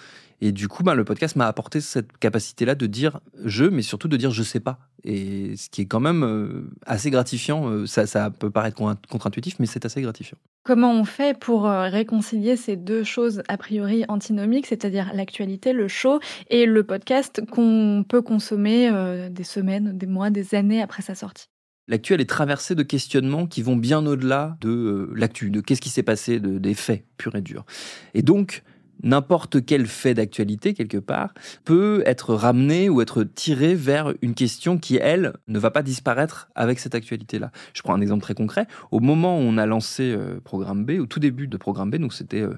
Et 0.41 0.51
du 0.51 0.67
coup, 0.67 0.83
ben, 0.83 0.93
le 0.93 1.05
podcast 1.05 1.35
m'a 1.35 1.47
apporté 1.47 1.81
cette 1.81 2.17
capacité-là 2.17 2.75
de 2.75 2.85
dire 2.85 3.19
je, 3.43 3.63
mais 3.63 3.81
surtout 3.81 4.07
de 4.07 4.17
dire 4.17 4.29
je 4.29 4.43
sais 4.43 4.59
pas. 4.59 4.77
Et 5.03 5.55
ce 5.55 5.69
qui 5.69 5.81
est 5.81 5.85
quand 5.85 5.99
même 5.99 6.23
euh, 6.23 6.69
assez 6.85 7.09
gratifiant. 7.09 7.67
Euh, 7.67 7.85
ça, 7.87 8.05
ça 8.05 8.29
peut 8.29 8.51
paraître 8.51 8.77
contre-intuitif, 9.09 9.55
mais 9.59 9.65
c'est 9.65 9.85
assez 9.85 10.01
gratifiant. 10.01 10.37
Comment 10.63 10.93
on 10.93 11.03
fait 11.03 11.37
pour 11.37 11.63
réconcilier 11.63 12.55
ces 12.55 12.77
deux 12.77 13.03
choses 13.03 13.43
a 13.49 13.57
priori 13.57 14.05
antinomiques, 14.07 14.65
c'est-à-dire 14.65 15.11
l'actualité, 15.13 15.73
le 15.73 15.89
show, 15.89 16.19
et 16.49 16.65
le 16.65 16.83
podcast? 16.83 17.22
Qu'on 17.51 18.05
peut 18.07 18.21
consommer 18.21 18.91
des 19.29 19.43
semaines, 19.43 19.97
des 19.97 20.07
mois, 20.07 20.29
des 20.29 20.55
années 20.55 20.81
après 20.81 21.01
sa 21.01 21.15
sortie 21.15 21.47
L'actu, 21.87 22.13
est 22.13 22.29
traversée 22.29 22.75
de 22.75 22.83
questionnements 22.83 23.45
qui 23.45 23.61
vont 23.61 23.75
bien 23.75 24.05
au-delà 24.05 24.55
de 24.61 25.11
l'actu, 25.15 25.49
de 25.51 25.59
qu'est-ce 25.59 25.81
qui 25.81 25.89
s'est 25.89 26.03
passé, 26.03 26.39
de, 26.39 26.57
des 26.57 26.75
faits 26.75 27.05
purs 27.17 27.35
et 27.35 27.41
durs. 27.41 27.65
Et 28.13 28.21
donc, 28.21 28.63
n'importe 29.01 29.65
quel 29.65 29.85
fait 29.85 30.13
d'actualité, 30.13 30.73
quelque 30.73 30.97
part, 30.97 31.33
peut 31.65 32.03
être 32.05 32.33
ramené 32.33 32.89
ou 32.89 33.01
être 33.01 33.23
tiré 33.23 33.75
vers 33.75 34.13
une 34.21 34.33
question 34.33 34.77
qui, 34.77 34.97
elle, 34.97 35.33
ne 35.47 35.59
va 35.59 35.71
pas 35.71 35.83
disparaître 35.83 36.49
avec 36.55 36.79
cette 36.79 36.95
actualité-là. 36.95 37.51
Je 37.73 37.81
prends 37.81 37.93
un 37.93 38.01
exemple 38.01 38.21
très 38.21 38.33
concret. 38.33 38.67
Au 38.91 38.99
moment 38.99 39.37
où 39.37 39.41
on 39.41 39.57
a 39.57 39.65
lancé 39.65 40.11
euh, 40.11 40.39
Programme 40.43 40.85
B, 40.85 40.99
au 40.99 41.05
tout 41.05 41.19
début 41.19 41.47
de 41.47 41.57
Programme 41.57 41.91
B, 41.91 41.97
donc 41.97 42.13
c'était 42.13 42.41
euh, 42.41 42.57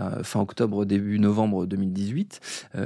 euh, 0.00 0.22
fin 0.22 0.40
octobre, 0.40 0.84
début 0.84 1.18
novembre 1.18 1.66
2018, 1.66 2.40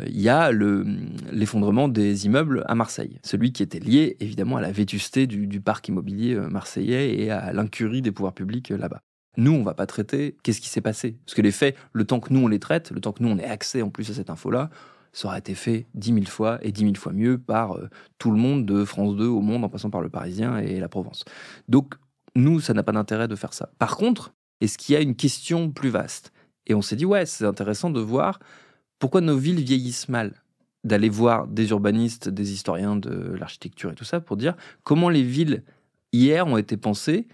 il 0.06 0.20
y 0.20 0.28
a 0.28 0.50
l'effondrement 0.52 1.88
des 1.88 2.26
immeubles 2.26 2.64
à 2.66 2.74
Marseille. 2.74 3.18
Celui 3.22 3.52
qui 3.52 3.62
était 3.62 3.78
lié, 3.78 4.16
évidemment, 4.20 4.56
à 4.56 4.60
la 4.60 4.72
vétusté 4.72 5.26
du, 5.26 5.46
du 5.46 5.60
parc 5.60 5.88
immobilier 5.88 6.34
marseillais 6.34 7.20
et 7.20 7.30
à 7.30 7.52
l'incurie 7.52 8.02
des 8.02 8.12
pouvoirs 8.12 8.34
publics 8.34 8.70
là-bas. 8.70 9.02
Nous, 9.36 9.52
on 9.52 9.62
va 9.62 9.74
pas 9.74 9.86
traiter 9.86 10.36
qu'est-ce 10.42 10.60
qui 10.60 10.68
s'est 10.68 10.80
passé. 10.80 11.16
Parce 11.24 11.34
que 11.34 11.42
les 11.42 11.52
faits, 11.52 11.76
le 11.92 12.04
temps 12.04 12.20
que 12.20 12.32
nous 12.32 12.40
on 12.40 12.48
les 12.48 12.58
traite, 12.58 12.90
le 12.90 13.00
temps 13.00 13.12
que 13.12 13.22
nous 13.22 13.28
on 13.28 13.38
ait 13.38 13.44
accès 13.44 13.82
en 13.82 13.90
plus 13.90 14.10
à 14.10 14.14
cette 14.14 14.30
info-là, 14.30 14.70
ça 15.12 15.28
aurait 15.28 15.38
été 15.38 15.54
fait 15.54 15.86
dix 15.94 16.12
mille 16.12 16.28
fois 16.28 16.58
et 16.62 16.72
dix 16.72 16.84
mille 16.84 16.96
fois 16.96 17.12
mieux 17.12 17.38
par 17.38 17.76
euh, 17.76 17.88
tout 18.18 18.30
le 18.30 18.36
monde 18.36 18.66
de 18.66 18.84
France 18.84 19.16
2 19.16 19.26
au 19.26 19.40
monde 19.40 19.64
en 19.64 19.68
passant 19.68 19.90
par 19.90 20.02
le 20.02 20.08
Parisien 20.08 20.58
et 20.58 20.78
la 20.78 20.88
Provence. 20.88 21.24
Donc, 21.68 21.94
nous, 22.34 22.60
ça 22.60 22.74
n'a 22.74 22.82
pas 22.82 22.92
d'intérêt 22.92 23.28
de 23.28 23.36
faire 23.36 23.54
ça. 23.54 23.70
Par 23.78 23.96
contre, 23.96 24.34
est-ce 24.60 24.76
qu'il 24.76 24.94
y 24.94 24.96
a 24.96 25.00
une 25.00 25.16
question 25.16 25.70
plus 25.70 25.88
vaste? 25.88 26.32
Et 26.66 26.74
on 26.74 26.82
s'est 26.82 26.96
dit, 26.96 27.06
ouais, 27.06 27.24
c'est 27.24 27.46
intéressant 27.46 27.88
de 27.88 28.00
voir 28.00 28.40
pourquoi 28.98 29.20
nos 29.22 29.36
villes 29.36 29.62
vieillissent 29.62 30.08
mal 30.08 30.34
d'aller 30.86 31.08
voir 31.08 31.48
des 31.48 31.70
urbanistes, 31.70 32.28
des 32.28 32.52
historiens 32.52 32.94
de 32.94 33.34
l'architecture 33.38 33.90
et 33.90 33.94
tout 33.94 34.04
ça 34.04 34.20
pour 34.20 34.36
dire 34.36 34.54
comment 34.84 35.08
les 35.08 35.24
villes 35.24 35.64
hier 36.12 36.46
ont 36.46 36.56
été 36.56 36.76
pensées 36.76 37.26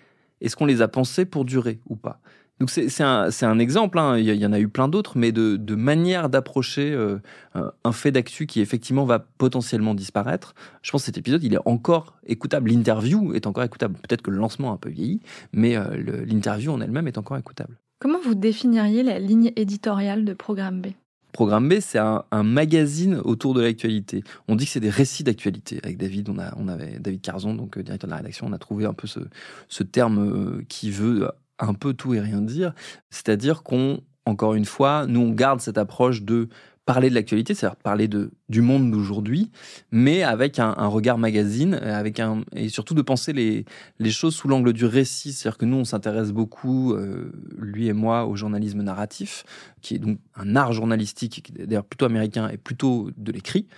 est-ce 0.45 0.57
qu'on 0.57 0.67
les 0.67 0.83
a 0.83 0.89
pensés 0.89 1.25
pour 1.25 1.45
durer 1.45 1.81
ou 1.89 1.97
pas? 1.97 2.21
Donc 2.61 2.71
c'est 2.71 3.03
un, 3.03 3.29
un, 3.43 3.59
exemple, 3.59 3.99
hein. 3.99 4.17
il 4.19 4.33
y 4.33 4.47
en 4.47 4.53
a 4.53 4.61
eu 4.61 4.69
plein 4.69 4.87
d'autres, 4.87 5.19
mais 5.19 5.33
de, 5.33 5.57
de 5.57 5.75
manière 5.75 6.29
d'approcher 6.29 6.93
euh, 6.93 7.19
un 7.55 7.91
fait 7.91 8.13
d'actu 8.13 8.47
qui 8.47 8.61
effectivement 8.61 9.05
va 9.05 9.19
potentiellement 9.19 9.95
disparaître. 9.95 10.55
Je 10.83 10.93
pense 10.93 11.03
que 11.03 11.07
cet 11.07 11.19
épisode, 11.19 11.43
il 11.43 11.55
est 11.55 11.67
encore 11.67 12.15
écoutable. 12.25 12.71
L'interview 12.71 13.35
est 13.35 13.49
encore 13.49 13.65
écoutable. 13.65 13.97
Peut-être 13.97 14.23
que 14.23 14.31
le 14.31 14.37
lancement 14.37 14.71
a 14.71 14.75
un 14.75 14.77
peu 14.77 14.91
vieilli, 14.91 15.23
mais 15.53 15.77
euh, 15.77 16.25
l'interview 16.25 16.71
en 16.71 16.81
elle-même 16.81 17.09
est 17.09 17.19
encore 17.19 17.37
écoutable. 17.37 17.81
Comment 17.99 18.21
vous 18.21 18.37
définiriez 18.37 19.03
la 19.03 19.19
ligne 19.19 19.51
éditoriale 19.57 20.25
de 20.25 20.33
Programme 20.33 20.83
B? 20.83 20.89
Programme 21.33 21.69
B, 21.69 21.81
c'est 21.81 21.99
un, 21.99 22.25
magazine 22.43 23.17
autour 23.25 23.55
de 23.55 23.63
l'actualité. 23.63 24.23
On 24.49 24.57
dit 24.57 24.67
que 24.67 24.71
c'est 24.71 24.81
des 24.81 24.91
récits 24.91 25.25
d'actualité. 25.25 25.81
Avec 25.83 25.97
David, 25.97 26.29
on, 26.29 26.39
a, 26.39 26.73
avait 26.73 26.99
David 26.99 27.23
Carzon, 27.23 27.55
donc 27.55 27.79
euh, 27.79 27.83
directeur 27.83 28.09
de 28.09 28.13
la 28.13 28.19
rédaction, 28.19 28.47
on 28.47 28.53
a 28.53 28.59
trouvé 28.59 28.85
un 28.85 28.93
peu 28.93 29.07
ce, 29.07 29.21
ce 29.69 29.83
terme 29.83 30.19
euh, 30.19 30.65
qui 30.69 30.91
veut 30.91 31.31
un 31.59 31.75
peu 31.75 31.95
tout 31.95 32.15
et 32.15 32.21
rien 32.21 32.43
dire. 32.43 32.75
C'est-à-dire 33.11 33.63
qu'on, 33.63 34.01
encore 34.27 34.55
une 34.55 34.65
fois, 34.65 35.07
nous, 35.07 35.21
on 35.21 35.31
garde 35.31 35.61
cette 35.61 35.79
approche 35.79 36.23
de 36.23 36.49
parler 36.85 37.11
de 37.11 37.15
l'actualité, 37.15 37.55
c'est-à-dire 37.55 37.77
parler 37.77 38.09
de, 38.09 38.33
du 38.49 38.61
monde 38.61 38.91
d'aujourd'hui, 38.91 39.51
mais 39.93 40.23
avec 40.23 40.59
un, 40.59 40.73
regard 40.87 41.17
magazine, 41.17 41.75
avec 41.75 42.19
un, 42.19 42.43
et 42.55 42.69
surtout 42.69 42.95
de 42.95 43.03
penser 43.03 43.33
les, 43.33 43.65
les 43.99 44.11
choses 44.11 44.35
sous 44.35 44.49
l'angle 44.49 44.73
du 44.73 44.85
récit. 44.85 45.33
C'est-à-dire 45.33 45.59
que 45.59 45.65
nous, 45.65 45.77
on 45.77 45.85
s'intéresse 45.85 46.33
beaucoup, 46.33 46.93
euh, 46.93 47.33
lui 47.57 47.87
et 47.87 47.93
moi, 47.93 48.27
au 48.27 48.35
journalisme 48.35 48.83
narratif, 48.83 49.45
qui 49.81 49.95
est 49.95 49.99
donc 49.99 50.19
un 50.35 50.57
art 50.57 50.73
journalistique, 50.73 51.53
d'ailleurs 51.57 51.85
plutôt 51.85 52.07
américain 52.07 52.49
et 52.49 52.57
plutôt 52.57 53.11
de 53.17 53.31
l'écrit. 53.31 53.69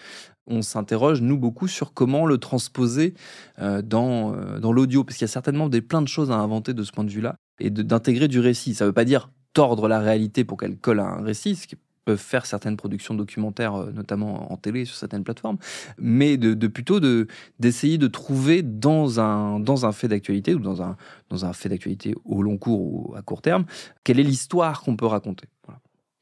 On 0.46 0.62
s'interroge, 0.62 1.20
nous, 1.20 1.38
beaucoup 1.38 1.68
sur 1.68 1.92
comment 1.92 2.26
le 2.26 2.38
transposer 2.38 3.14
euh, 3.58 3.82
dans, 3.82 4.34
euh, 4.34 4.58
dans 4.60 4.72
l'audio, 4.72 5.04
parce 5.04 5.16
qu'il 5.16 5.26
y 5.26 5.30
a 5.30 5.32
certainement 5.32 5.68
des, 5.68 5.82
plein 5.82 6.02
de 6.02 6.08
choses 6.08 6.30
à 6.30 6.36
inventer 6.36 6.74
de 6.74 6.82
ce 6.82 6.92
point 6.92 7.04
de 7.04 7.10
vue-là, 7.10 7.36
et 7.60 7.70
d'intégrer 7.70 8.28
du 8.28 8.40
récit. 8.40 8.74
Ça 8.74 8.84
ne 8.84 8.88
veut 8.88 8.94
pas 8.94 9.04
dire 9.04 9.30
tordre 9.52 9.88
la 9.88 10.00
réalité 10.00 10.44
pour 10.44 10.58
qu'elle 10.58 10.76
colle 10.76 11.00
à 11.00 11.06
un 11.06 11.22
récit, 11.22 11.58
peuvent 12.04 12.18
faire 12.18 12.46
certaines 12.46 12.76
productions 12.76 13.14
documentaires, 13.14 13.74
euh, 13.74 13.92
notamment 13.92 14.52
en 14.52 14.56
télé 14.56 14.84
sur 14.84 14.96
certaines 14.96 15.24
plateformes, 15.24 15.58
mais 15.98 16.36
de, 16.36 16.66
plutôt 16.66 17.00
de 17.00 17.26
d'essayer 17.60 17.98
de 17.98 18.06
trouver 18.06 18.62
dans 18.62 19.20
un 19.20 19.60
dans 19.60 19.86
un 19.86 19.92
fait 19.92 20.08
d'actualité 20.08 20.54
ou 20.54 20.58
dans 20.58 20.82
un 20.82 20.96
dans 21.30 21.44
un 21.44 21.52
fait 21.52 21.68
d'actualité 21.68 22.14
au 22.24 22.42
long 22.42 22.58
cours 22.58 22.80
ou 22.80 23.14
à 23.16 23.22
court 23.22 23.42
terme, 23.42 23.64
quelle 24.04 24.20
est 24.20 24.24
l'histoire 24.24 24.82
qu'on 24.82 24.96
peut 24.96 25.06
raconter. 25.06 25.46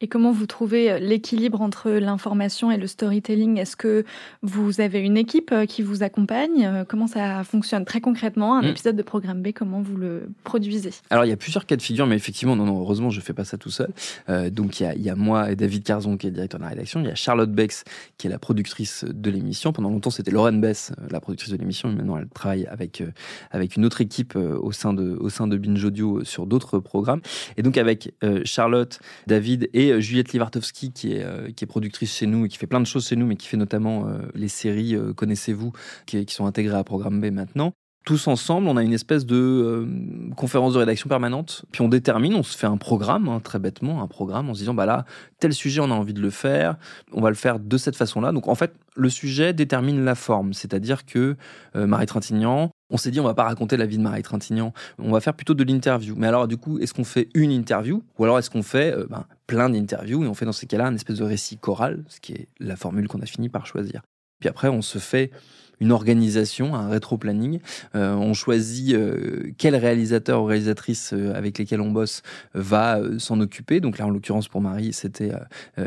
Et 0.03 0.09
comment 0.09 0.33
vous 0.33 0.47
trouvez 0.47 0.91
euh, 0.91 0.99
l'équilibre 0.99 1.63
entre 1.63 1.89
l'information 1.89 2.73
et 2.73 2.77
le 2.77 2.89
storytelling? 2.89 3.59
Est-ce 3.59 3.77
que 3.77 4.05
vous 4.43 4.81
avez 4.81 4.99
une 4.99 5.17
équipe 5.17 5.53
euh, 5.53 5.65
qui 5.65 5.81
vous 5.81 6.03
accompagne? 6.03 6.67
Euh, 6.67 6.85
Comment 6.85 7.07
ça 7.07 7.45
fonctionne? 7.45 7.85
Très 7.85 8.01
concrètement 8.01 8.57
Un 8.57 8.63
mm. 8.63 8.67
épisode 8.67 8.97
de 8.97 9.03
Programme 9.03 9.43
B, 9.43 9.53
comment 9.55 9.81
vous 9.81 9.97
le 9.97 10.29
produisez? 10.43 10.91
Alors, 11.11 11.25
il 11.25 11.29
y 11.29 11.33
a 11.33 11.37
plusieurs 11.37 11.67
cas 11.67 11.77
de 11.77 11.83
figure, 11.83 12.09
mais 12.09 12.17
effectivement, 12.17 12.57
non, 12.57 12.67
non 12.67 12.81
heureusement, 12.81 13.11
je 13.11 13.21
ne 13.21 13.23
fais 13.23 13.33
pas 13.33 13.45
ça 13.45 13.57
tout 13.57 13.71
seul. 13.71 13.91
donc, 14.51 14.81
il 14.81 14.83
y, 14.83 14.87
a, 14.87 14.95
il 14.97 15.03
y, 15.03 15.09
a, 15.09 15.15
moi 15.15 15.53
et 15.53 15.57
David 15.57 15.85
Carzon, 15.85 16.17
qui 16.17 16.27
est 16.27 16.31
directeur 16.33 16.59
de 16.59 16.65
la 16.65 16.71
rédaction. 16.71 16.99
Il 17.01 17.07
y 17.07 17.11
a 17.11 17.15
Charlotte 17.15 17.53
Bex, 17.53 17.85
qui 18.19 18.27
est 18.27 18.31
la 18.31 18.41
productrice 18.41 19.05
de 19.09 19.31
l'émission. 19.31 19.73
Pendant 19.73 19.91
longtemps, 19.91 20.11
c'était 20.11 20.33
Lauren 20.33 20.55
Bess, 20.55 20.91
la 21.11 21.21
productrice 21.21 21.53
de 21.53 21.57
l'émission. 21.57 21.89
Mais 21.91 21.97
maintenant, 21.97 22.19
elle 22.19 22.29
travaille 22.29 22.67
avec, 22.67 23.05
avec 23.53 23.77
une 23.77 23.85
autre 23.85 24.01
équipe 24.01 24.35
au 24.35 24.73
sein 24.73 24.95
de, 24.95 25.17
au 25.21 25.29
sein 25.29 25.47
de 25.47 25.57
Binge 25.57 25.85
Audio 25.85 26.25
sur 26.25 26.47
d'autres 26.47 26.81
programmes. 26.81 27.21
Et 27.57 27.63
donc, 27.63 27.79
avec 27.79 28.13
Charlotte, 28.45 28.99
David 29.29 29.71
et 29.75 29.92
Juliette 30.01 30.33
Livartowski, 30.33 30.93
qui 30.93 31.13
est, 31.13 31.23
euh, 31.23 31.51
qui 31.51 31.65
est 31.65 31.67
productrice 31.67 32.17
chez 32.17 32.27
nous 32.27 32.47
et 32.47 32.49
qui 32.49 32.59
fait 32.59 32.67
plein 32.67 32.81
de 32.81 32.87
choses 32.87 33.09
chez 33.09 33.17
nous, 33.17 33.27
mais 33.27 33.37
qui 33.37 33.49
fait 33.49 33.57
notamment 33.57 34.07
euh, 34.07 34.19
les 34.35 34.49
séries 34.49 34.95
euh, 34.95 35.13
Connaissez-vous, 35.13 35.73
qui, 36.07 36.25
sont 36.29 36.47
intégrées 36.47 36.77
à 36.77 36.85
Programme 36.85 37.21
B 37.21 37.33
maintenant 37.33 37.73
tous 38.05 38.27
ensemble, 38.27 38.67
on 38.67 38.77
a 38.77 38.83
une 38.83 38.93
espèce 38.93 39.25
de 39.25 39.87
conférence 40.35 40.75
de 40.75 40.81
rédaction 40.81 41.09
permanente, 41.09 41.65
puis 41.71 41.83
on 41.83 41.89
détermine, 41.89 42.35
on 42.35 42.43
se 42.43 42.59
fait 42.59 42.67
un 42.67 42.77
programme, 42.77 43.29
hein, 43.29 43.39
très 43.39 43.61
bêtement, 43.61 44.03
un 44.03 44.09
programme 44.09 44.51
en 44.51 44.55
se 44.55 44.59
disant, 44.59 44.75
bah 44.75 44.87
là, 44.87 45.05
tel 45.39 45.55
sujet, 45.55 45.81
on 45.81 45.89
a 45.93 45.95
envie 45.95 46.13
de 46.13 46.21
le 46.21 46.31
faire, 46.31 46.75
on 47.13 47.21
va 47.21 47.29
le 47.29 47.37
faire 47.37 47.61
de 47.61 47.77
cette 47.77 47.95
façon-là. 47.95 48.33
Donc 48.33 48.49
en 48.49 48.57
fait, 48.57 48.75
le 48.97 49.09
sujet 49.09 49.53
détermine 49.53 50.05
la 50.05 50.17
forme, 50.17 50.53
c'est-à-dire 50.53 51.07
que 51.07 51.37
Marie 51.77 52.07
Trintignant, 52.07 52.73
on 52.93 52.99
s'est 52.99 53.11
dit 53.11 53.19
on 53.19 53.25
va 53.25 53.35
pas 53.35 53.45
raconter 53.45 53.77
la 53.77 53.87
vie 53.87 53.97
de 53.97 54.03
Marie 54.03 54.23
Trintignant, 54.23 54.73
on 54.99 55.11
va 55.11 55.21
faire 55.21 55.35
plutôt 55.35 55.55
de 55.55 55.65
l'interview. 55.65 56.15
Mais 56.17 56.27
alors 56.27 56.47
du 56.47 56.59
coup, 56.59 56.79
est-ce 56.79 56.95
qu'on 56.95 57.05
fait 57.05 57.29
une 57.35 57.51
interview 57.51 58.05
ou 58.19 58.25
alors 58.25 58.39
est-ce 58.39 58.51
qu'on 58.51 58.63
fait 58.63 58.95
euh, 58.95 59.07
ben, 59.09 59.25
plein 59.53 59.69
d'interviews 59.69 60.25
et 60.25 60.29
on 60.29 60.33
fait 60.33 60.47
dans 60.47 60.53
ces 60.53 60.67
cas-là 60.67 60.87
un 60.87 60.95
espèce 60.95 61.19
de 61.19 61.25
récit 61.25 61.59
choral, 61.59 62.05
ce 62.09 62.21
qui 62.21 62.33
est 62.33 62.49
la 62.59 62.75
formule 62.75 63.07
qu'on 63.07 63.21
a 63.21 63.27
fini 63.27 63.51
par 63.51 63.67
choisir. 63.67 64.01
Puis 64.41 64.49
après, 64.49 64.69
on 64.69 64.81
se 64.81 64.99
fait 64.99 65.31
une 65.83 65.91
organisation, 65.91 66.77
un 66.77 66.89
rétro-planning. 66.89 67.59
Euh, 67.97 68.15
on 68.15 68.35
choisit 68.35 68.95
euh, 68.95 69.51
quel 69.59 69.75
réalisateur 69.75 70.41
ou 70.41 70.45
réalisatrice 70.45 71.13
euh, 71.13 71.35
avec 71.35 71.59
lesquels 71.59 71.81
on 71.81 71.91
bosse 71.91 72.23
va 72.55 73.01
s'en 73.19 73.41
occuper. 73.41 73.81
Donc 73.81 73.99
là, 73.99 74.07
en 74.07 74.11
l'occurrence, 74.11 74.47
pour 74.47 74.61
Marie, 74.61 74.93
c'était 74.93 75.33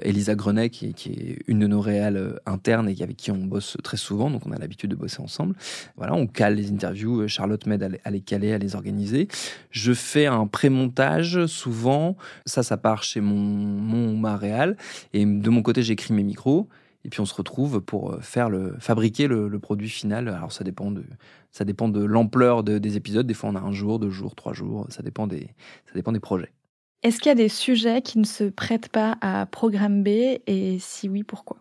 Elisa 0.01 0.35
Grenet, 0.35 0.69
qui, 0.69 0.87
est 0.87 1.39
une 1.47 1.59
de 1.59 1.67
nos 1.67 1.79
réales 1.79 2.39
internes 2.45 2.89
et 2.89 3.01
avec 3.01 3.15
qui 3.15 3.31
on 3.31 3.37
bosse 3.37 3.77
très 3.83 3.95
souvent. 3.95 4.29
Donc 4.29 4.45
on 4.45 4.51
a 4.51 4.57
l'habitude 4.57 4.89
de 4.89 4.95
bosser 4.95 5.21
ensemble. 5.21 5.55
Voilà, 5.95 6.13
on 6.13 6.27
cale 6.27 6.55
les 6.55 6.71
interviews. 6.71 7.27
Charlotte 7.29 7.65
m'aide 7.65 7.97
à 8.03 8.11
les 8.11 8.21
caler, 8.21 8.51
à 8.51 8.57
les 8.57 8.75
organiser. 8.75 9.29
Je 9.71 9.93
fais 9.93 10.25
un 10.25 10.45
pré-montage 10.45 11.45
souvent. 11.45 12.17
Ça, 12.45 12.63
ça 12.63 12.75
part 12.75 13.03
chez 13.03 13.21
mon, 13.21 13.35
mon 13.35 14.17
ma 14.17 14.35
réal. 14.35 14.75
Et 15.13 15.25
de 15.25 15.49
mon 15.49 15.61
côté, 15.61 15.83
j'écris 15.83 16.13
mes 16.13 16.23
micros. 16.23 16.67
Et 17.05 17.09
puis 17.09 17.21
on 17.21 17.25
se 17.25 17.35
retrouve 17.35 17.81
pour 17.81 18.13
euh, 18.13 18.19
faire 18.19 18.49
le, 18.49 18.75
fabriquer 18.79 19.27
le, 19.27 19.59
produit 19.59 19.89
final. 19.89 20.27
Alors 20.27 20.51
ça 20.51 20.63
dépend 20.63 20.91
de, 20.91 21.03
ça 21.51 21.63
dépend 21.63 21.87
de 21.87 22.03
l'ampleur 22.03 22.63
des 22.63 22.97
épisodes. 22.97 23.27
Des 23.27 23.33
fois 23.33 23.49
on 23.51 23.55
a 23.55 23.61
un 23.61 23.71
jour, 23.71 23.99
deux 23.99 24.09
jours, 24.09 24.35
trois 24.35 24.53
jours. 24.53 24.87
Ça 24.89 25.03
dépend 25.03 25.27
des, 25.27 25.47
ça 25.85 25.93
dépend 25.93 26.11
des 26.11 26.19
projets. 26.19 26.51
Est-ce 27.03 27.19
qu'il 27.19 27.29
y 27.29 27.31
a 27.31 27.35
des 27.35 27.49
sujets 27.49 28.01
qui 28.01 28.17
ne 28.17 28.25
se 28.25 28.45
prêtent 28.45 28.89
pas 28.89 29.17
à 29.21 29.45
Programme 29.45 30.03
B? 30.03 30.07
Et 30.47 30.77
si 30.79 31.07
oui, 31.07 31.23
pourquoi? 31.23 31.57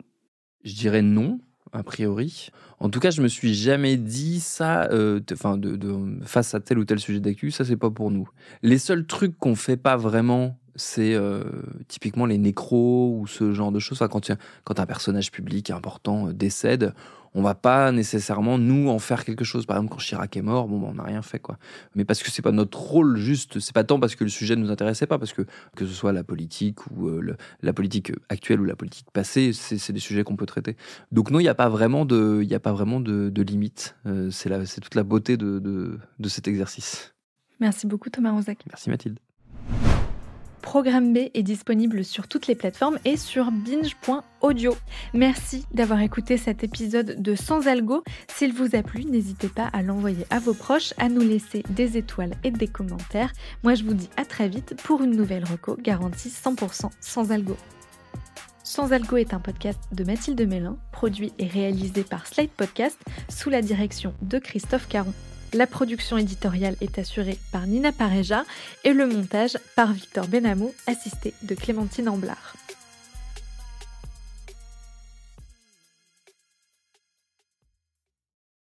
Je 0.65 0.75
dirais 0.75 1.03
non 1.03 1.39
a 1.75 1.83
priori. 1.83 2.51
En 2.79 2.89
tout 2.89 3.01
cas, 3.01 3.11
je 3.11 3.21
me 3.21 3.29
suis 3.29 3.53
jamais 3.53 3.97
dit 3.97 4.41
ça, 4.41 4.85
euh, 4.93 5.21
enfin, 5.33 5.59
de, 5.59 5.79
face 6.25 6.55
à 6.55 6.61
tel 6.61 6.79
ou 6.79 6.85
tel 6.85 7.01
sujet 7.01 7.21
d'actu, 7.21 7.51
ça 7.51 7.65
c'est 7.65 7.77
pas 7.77 7.91
pour 7.91 8.11
nous. 8.11 8.29
Les 8.63 8.79
seuls 8.79 9.07
trucs 9.07 9.37
qu'on 9.39 9.57
fait 9.57 9.77
pas 9.77 9.97
vraiment 9.97 10.57
c'est 10.77 11.15
euh, 11.15 11.45
typiquement 11.89 12.27
les 12.27 12.39
nécros 12.39 13.19
ou 13.19 13.27
ce 13.27 13.53
genre 13.53 13.73
de 13.73 13.79
choses. 13.79 13.99
quand, 14.11 14.31
quand 14.65 14.81
un 14.81 14.87
personnage 14.87 15.31
public 15.31 15.71
important 15.71 16.29
euh, 16.29 16.33
décède, 16.33 16.95
on 17.37 17.43
va 17.43 17.55
pas 17.55 17.91
nécessairement 17.91 18.59
nous 18.59 18.89
en 18.89 18.99
faire 18.99 19.25
quelque 19.25 19.45
chose. 19.45 19.67
Par 19.67 19.77
exemple, 19.77 19.93
quand 19.93 19.99
Chirac 19.99 20.37
est 20.37 20.43
mort, 20.43 20.69
bon, 20.69 20.79
bah, 20.79 20.89
on 20.91 20.95
n'a 20.95 21.03
rien 21.03 21.23
fait, 21.23 21.41
quoi. 21.41 21.59
Mais 21.97 22.05
parce 22.05 22.23
que 22.23 22.31
c'est 22.31 22.43
pas 22.43 22.53
notre 22.53 22.79
rôle, 22.79 23.17
juste. 23.17 23.59
C'est 23.59 23.75
pas 23.75 23.83
tant 23.83 23.99
parce 23.99 24.15
que 24.15 24.25
le 24.25 24.31
sujet 24.31 24.55
ne 24.55 24.63
nous 24.63 24.71
intéressait 24.71 25.07
pas, 25.07 25.19
parce 25.19 25.33
que 25.33 25.43
que 25.77 25.87
ce 25.87 25.93
soit 25.93 26.13
la 26.13 26.23
politique 26.23 26.87
ou 26.93 27.09
euh, 27.09 27.37
la 27.63 27.73
politique 27.73 28.13
actuelle 28.29 28.61
ou 28.61 28.65
la 28.65 28.77
politique 28.77 29.11
passée, 29.13 29.53
c'est 29.53 29.93
des 29.93 30.01
sujets 30.01 30.23
qu'on 30.23 30.37
peut 30.37 30.47
traiter. 30.47 30.77
Donc 31.11 31.31
non, 31.31 31.41
il 31.41 31.45
n'y 31.45 31.49
a 31.49 31.55
pas 31.55 31.69
vraiment 31.69 32.05
de, 32.05 32.41
il 32.43 32.49
y 32.49 32.55
a 32.55 32.61
pas 32.61 32.73
vraiment 32.73 33.01
de, 33.01 33.31
de 33.31 33.43
limite. 33.43 33.97
c'est 34.31 34.67
c'est 34.67 34.81
toute 34.81 34.95
la 34.95 35.03
beauté 35.03 35.37
de, 35.37 35.59
de, 35.59 35.99
de 36.19 36.29
cet 36.29 36.47
exercice. 36.47 37.15
Merci 37.61 37.87
beaucoup 37.87 38.11
Thomas 38.11 38.33
Rozak. 38.33 38.59
Merci 38.67 38.91
Mathilde. 38.91 39.19
Programme 40.75 41.13
B 41.13 41.31
est 41.35 41.45
disponible 41.45 42.05
sur 42.05 42.27
toutes 42.27 42.49
les 42.49 42.57
plateformes 42.57 42.99
et 43.05 43.17
sur 43.17 43.53
binge.audio. 43.53 44.77
Merci 45.13 45.65
d'avoir 45.73 46.01
écouté 46.01 46.37
cet 46.37 46.65
épisode 46.65 47.23
de 47.23 47.37
Sans 47.37 47.69
Algo. 47.69 48.03
S'il 48.27 48.53
vous 48.53 48.75
a 48.75 48.83
plu, 48.83 49.05
n'hésitez 49.05 49.47
pas 49.47 49.71
à 49.73 49.83
l'envoyer 49.83 50.27
à 50.31 50.41
vos 50.41 50.53
proches, 50.53 50.93
à 50.99 51.09
nous 51.09 51.21
laisser 51.21 51.63
des 51.71 51.97
étoiles 51.97 52.35
et 52.43 52.51
des 52.51 52.67
commentaires. 52.67 53.33
Moi, 53.63 53.77
je 53.77 53.85
vous 53.85 53.95
dis 53.95 54.11
à 54.17 54.25
très 54.25 54.49
vite 54.49 54.75
pour 54.83 55.01
une 55.05 55.15
nouvelle 55.15 55.45
reco 55.45 55.77
garantie 55.81 56.29
100% 56.29 56.91
sans 56.99 57.31
algo. 57.31 57.57
Sans 58.65 58.93
Algo 58.93 59.17
est 59.17 59.33
un 59.33 59.39
podcast 59.39 59.79
de 59.93 60.03
Mathilde 60.03 60.45
Mélin, 60.49 60.77
produit 60.91 61.33
et 61.39 61.47
réalisé 61.47 62.03
par 62.03 62.27
Slide 62.27 62.51
Podcast 62.51 62.99
sous 63.29 63.49
la 63.49 63.63
direction 63.63 64.13
de 64.23 64.41
Christophe 64.41 64.89
Caron. 64.89 65.15
La 65.55 65.69
production 65.69 66.19
éditoriale 66.19 66.75
est 66.81 66.99
assurée 66.99 67.39
par 67.53 67.69
Nina 67.69 67.93
Pareja 67.93 68.45
et 68.83 68.93
le 68.93 69.07
montage 69.07 69.57
par 69.77 69.93
Victor 69.93 70.27
Benamou, 70.27 70.75
assisté 70.89 71.33
de 71.43 71.55
Clémentine 71.55 72.09
Amblard. 72.09 72.57